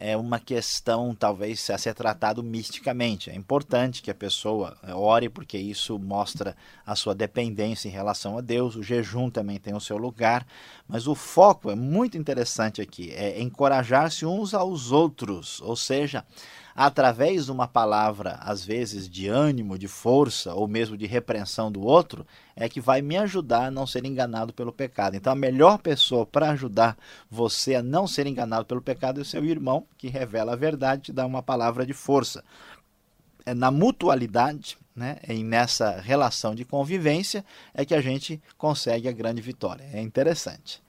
é 0.00 0.16
uma 0.16 0.38
questão 0.38 1.12
talvez 1.12 1.68
a 1.70 1.76
ser 1.76 1.92
tratado 1.92 2.40
misticamente. 2.40 3.30
É 3.30 3.34
importante 3.34 4.00
que 4.00 4.10
a 4.12 4.14
pessoa 4.14 4.76
é, 4.84 4.94
ore 4.94 5.28
porque 5.28 5.58
isso 5.58 5.98
mostra 5.98 6.56
a 6.86 6.94
sua 6.94 7.16
dependência 7.16 7.88
em 7.88 7.92
relação 7.92 8.38
a 8.38 8.40
Deus. 8.40 8.76
O 8.76 8.82
jejum 8.82 9.28
também 9.28 9.58
tem 9.58 9.74
o 9.74 9.80
seu 9.80 9.98
lugar, 9.98 10.46
mas 10.88 11.06
o 11.06 11.14
foco 11.14 11.70
é 11.70 11.74
muito 11.74 12.16
interessante 12.16 12.80
aqui, 12.80 13.12
é 13.12 13.40
encorajar-se 13.40 14.24
uns 14.24 14.54
aos 14.54 14.90
outros, 14.90 15.60
ou 15.60 15.76
seja, 15.76 16.24
através 16.74 17.46
de 17.46 17.52
uma 17.52 17.66
palavra, 17.66 18.38
às 18.40 18.64
vezes 18.64 19.08
de 19.08 19.26
ânimo, 19.28 19.76
de 19.76 19.88
força 19.88 20.54
ou 20.54 20.68
mesmo 20.68 20.96
de 20.96 21.06
repreensão 21.06 21.72
do 21.72 21.82
outro, 21.82 22.24
é 22.54 22.68
que 22.68 22.80
vai 22.80 23.02
me 23.02 23.16
ajudar 23.16 23.66
a 23.66 23.70
não 23.70 23.86
ser 23.86 24.06
enganado 24.06 24.54
pelo 24.54 24.72
pecado. 24.72 25.16
Então, 25.16 25.32
a 25.32 25.36
melhor 25.36 25.78
pessoa 25.78 26.24
para 26.24 26.50
ajudar 26.50 26.96
você 27.28 27.74
a 27.74 27.82
não 27.82 28.06
ser 28.06 28.28
enganado 28.28 28.64
pelo 28.64 28.80
pecado 28.80 29.18
é 29.18 29.22
o 29.22 29.26
seu 29.26 29.44
irmão, 29.44 29.84
que 29.98 30.08
revela 30.08 30.52
a 30.52 30.56
verdade, 30.56 31.02
te 31.02 31.12
dá 31.12 31.26
uma 31.26 31.42
palavra 31.42 31.84
de 31.84 31.92
força. 31.92 32.44
É 33.48 33.54
na 33.54 33.70
mutualidade, 33.70 34.76
né, 34.94 35.16
e 35.26 35.42
nessa 35.42 35.98
relação 36.02 36.54
de 36.54 36.66
convivência, 36.66 37.42
é 37.72 37.82
que 37.82 37.94
a 37.94 38.00
gente 38.02 38.38
consegue 38.58 39.08
a 39.08 39.12
grande 39.12 39.40
vitória. 39.40 39.88
É 39.90 40.02
interessante. 40.02 40.82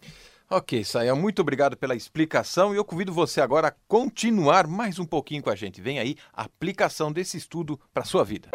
Ok, 0.49 0.83
Saia, 0.83 1.15
muito 1.15 1.41
obrigado 1.41 1.77
pela 1.77 1.95
explicação 1.95 2.73
e 2.73 2.77
eu 2.77 2.83
convido 2.83 3.13
você 3.13 3.39
agora 3.39 3.69
a 3.69 3.73
continuar 3.87 4.67
mais 4.67 4.99
um 4.99 5.05
pouquinho 5.05 5.41
com 5.41 5.49
a 5.49 5.55
gente. 5.55 5.79
Vem 5.79 5.99
aí 5.99 6.17
a 6.33 6.43
aplicação 6.43 7.13
desse 7.13 7.37
estudo 7.37 7.79
para 7.93 8.03
a 8.03 8.05
sua 8.05 8.25
vida. 8.25 8.49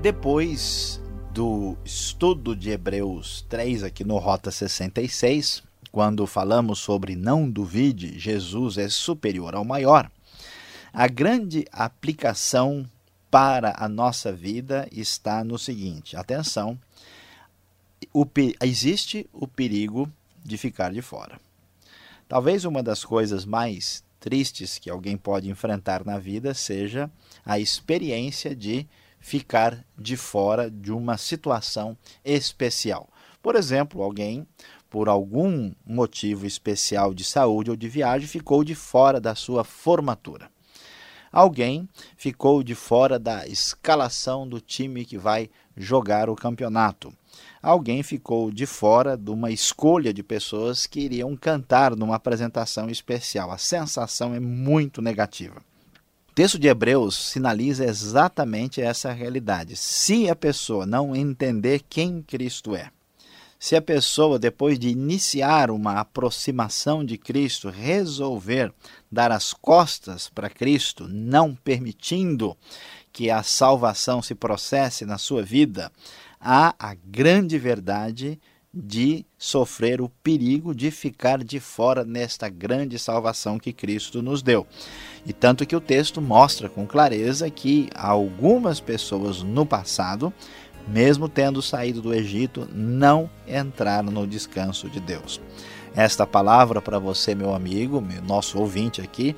Depois 0.00 0.98
do 1.32 1.76
estudo 1.84 2.56
de 2.56 2.70
Hebreus 2.70 3.44
3 3.48 3.84
aqui 3.84 4.04
no 4.04 4.18
Rota 4.18 4.50
66, 4.50 5.62
quando 5.90 6.26
falamos 6.26 6.78
sobre 6.78 7.16
não 7.16 7.50
duvide, 7.50 8.18
Jesus 8.18 8.78
é 8.78 8.88
superior 8.88 9.54
ao 9.54 9.64
maior 9.64 10.10
a 10.92 11.06
grande 11.06 11.64
aplicação 11.72 12.88
para 13.30 13.74
a 13.76 13.88
nossa 13.88 14.32
vida 14.32 14.88
está 14.90 15.44
no 15.44 15.58
seguinte: 15.58 16.16
atenção, 16.16 16.78
o, 18.12 18.26
existe 18.60 19.28
o 19.32 19.46
perigo 19.46 20.10
de 20.44 20.56
ficar 20.58 20.92
de 20.92 21.02
fora. 21.02 21.38
Talvez 22.28 22.64
uma 22.64 22.82
das 22.82 23.04
coisas 23.04 23.44
mais 23.44 24.04
tristes 24.18 24.78
que 24.78 24.90
alguém 24.90 25.16
pode 25.16 25.48
enfrentar 25.48 26.04
na 26.04 26.18
vida 26.18 26.54
seja 26.54 27.10
a 27.44 27.58
experiência 27.58 28.54
de 28.54 28.86
ficar 29.20 29.84
de 29.96 30.16
fora 30.16 30.70
de 30.70 30.90
uma 30.90 31.16
situação 31.16 31.96
especial. 32.24 33.08
Por 33.42 33.54
exemplo, 33.54 34.02
alguém, 34.02 34.46
por 34.88 35.08
algum 35.08 35.72
motivo 35.86 36.46
especial 36.46 37.14
de 37.14 37.22
saúde 37.22 37.70
ou 37.70 37.76
de 37.76 37.88
viagem, 37.88 38.26
ficou 38.26 38.64
de 38.64 38.74
fora 38.74 39.20
da 39.20 39.34
sua 39.34 39.62
formatura 39.62 40.50
alguém 41.32 41.88
ficou 42.16 42.62
de 42.62 42.74
fora 42.74 43.18
da 43.18 43.46
escalação 43.46 44.48
do 44.48 44.60
time 44.60 45.04
que 45.04 45.16
vai 45.16 45.48
jogar 45.76 46.28
o 46.28 46.34
campeonato. 46.34 47.12
Alguém 47.62 48.02
ficou 48.02 48.50
de 48.50 48.66
fora 48.66 49.16
de 49.16 49.30
uma 49.30 49.50
escolha 49.50 50.12
de 50.12 50.22
pessoas 50.22 50.86
que 50.86 51.00
iriam 51.00 51.36
cantar 51.36 51.94
numa 51.94 52.16
apresentação 52.16 52.90
especial. 52.90 53.50
A 53.50 53.58
sensação 53.58 54.34
é 54.34 54.40
muito 54.40 55.00
negativa. 55.00 55.62
Texto 56.40 56.58
de 56.58 56.68
Hebreus 56.68 57.16
sinaliza 57.16 57.84
exatamente 57.84 58.80
essa 58.80 59.12
realidade. 59.12 59.76
Se 59.76 60.26
a 60.26 60.34
pessoa 60.34 60.86
não 60.86 61.14
entender 61.14 61.82
quem 61.86 62.22
Cristo 62.22 62.74
é, 62.74 62.90
se 63.58 63.76
a 63.76 63.82
pessoa, 63.82 64.38
depois 64.38 64.78
de 64.78 64.88
iniciar 64.88 65.70
uma 65.70 66.00
aproximação 66.00 67.04
de 67.04 67.18
Cristo, 67.18 67.68
resolver 67.68 68.72
dar 69.12 69.30
as 69.30 69.52
costas 69.52 70.30
para 70.30 70.48
Cristo, 70.48 71.06
não 71.06 71.54
permitindo 71.54 72.56
que 73.12 73.30
a 73.30 73.42
salvação 73.42 74.22
se 74.22 74.34
processe 74.34 75.04
na 75.04 75.18
sua 75.18 75.42
vida, 75.42 75.92
há 76.40 76.74
a 76.78 76.94
grande 76.94 77.58
verdade 77.58 78.40
de 78.72 79.24
sofrer 79.36 80.00
o 80.00 80.08
perigo 80.08 80.74
de 80.74 80.90
ficar 80.90 81.42
de 81.42 81.58
fora 81.58 82.04
nesta 82.04 82.48
grande 82.48 82.98
salvação 82.98 83.58
que 83.58 83.72
Cristo 83.72 84.22
nos 84.22 84.42
deu. 84.42 84.66
E 85.26 85.32
tanto 85.32 85.66
que 85.66 85.74
o 85.74 85.80
texto 85.80 86.20
mostra 86.20 86.68
com 86.68 86.86
clareza 86.86 87.50
que 87.50 87.88
algumas 87.94 88.78
pessoas 88.78 89.42
no 89.42 89.66
passado 89.66 90.32
mesmo 90.90 91.28
tendo 91.28 91.62
saído 91.62 92.02
do 92.02 92.14
Egito, 92.14 92.68
não 92.72 93.30
entraram 93.46 94.10
no 94.10 94.26
descanso 94.26 94.88
de 94.88 95.00
Deus. 95.00 95.40
Esta 95.94 96.26
palavra 96.26 96.80
para 96.80 96.98
você, 96.98 97.34
meu 97.34 97.54
amigo, 97.54 98.02
nosso 98.26 98.58
ouvinte 98.58 99.00
aqui, 99.00 99.34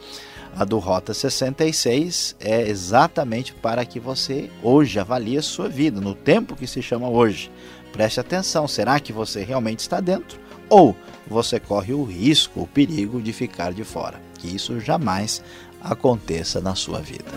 a 0.55 0.65
do 0.65 0.79
Rota 0.79 1.15
66, 1.15 2.37
é 2.39 2.69
exatamente 2.69 3.55
para 3.55 3.85
que 3.87 3.99
você 3.99 4.51
hoje 4.63 4.99
avalie 4.99 5.39
a 5.39 5.43
sua 5.43 5.69
vida, 5.69 5.99
no 6.01 6.15
tempo 6.15 6.55
que 6.55 6.67
se 6.67 6.83
chama 6.83 7.09
hoje. 7.09 7.51
Preste 7.93 8.21
atenção, 8.21 8.67
será 8.67 8.99
que 8.99 9.13
você 9.13 9.45
realmente 9.45 9.81
está 9.81 10.01
dentro? 10.01 10.41
Ou 10.69 10.97
você 11.27 11.61
corre 11.61 11.93
o 11.93 12.05
risco, 12.05 12.63
o 12.63 12.67
perigo 12.67 13.21
de 13.21 13.33
ficar 13.33 13.73
de 13.73 13.85
fora? 13.85 14.21
Que 14.39 14.49
isso 14.49 14.81
jamais 14.81 15.43
aconteça 15.81 16.61
na 16.61 16.75
sua 16.75 17.01
vida. 17.01 17.31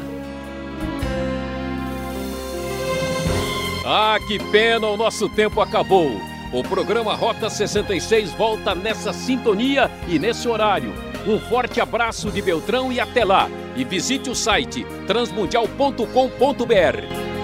Ah, 3.86 4.18
que 4.26 4.40
pena, 4.52 4.88
o 4.88 4.98
nosso 4.98 5.30
tempo 5.30 5.62
acabou. 5.62 6.10
O 6.52 6.64
programa 6.64 7.14
Rota 7.14 7.50
66 7.50 8.32
volta 8.32 8.74
nessa 8.74 9.12
sintonia 9.12 9.92
e 10.08 10.18
nesse 10.18 10.48
horário. 10.48 10.94
Um 11.28 11.40
forte 11.40 11.82
abraço 11.82 12.32
de 12.32 12.42
Beltrão 12.42 12.92
e 12.92 13.00
até 13.00 13.26
lá. 13.26 13.50
E 13.76 13.84
visite 13.84 14.30
o 14.30 14.36
site 14.36 14.86
transmundial.com.br. 15.06 17.35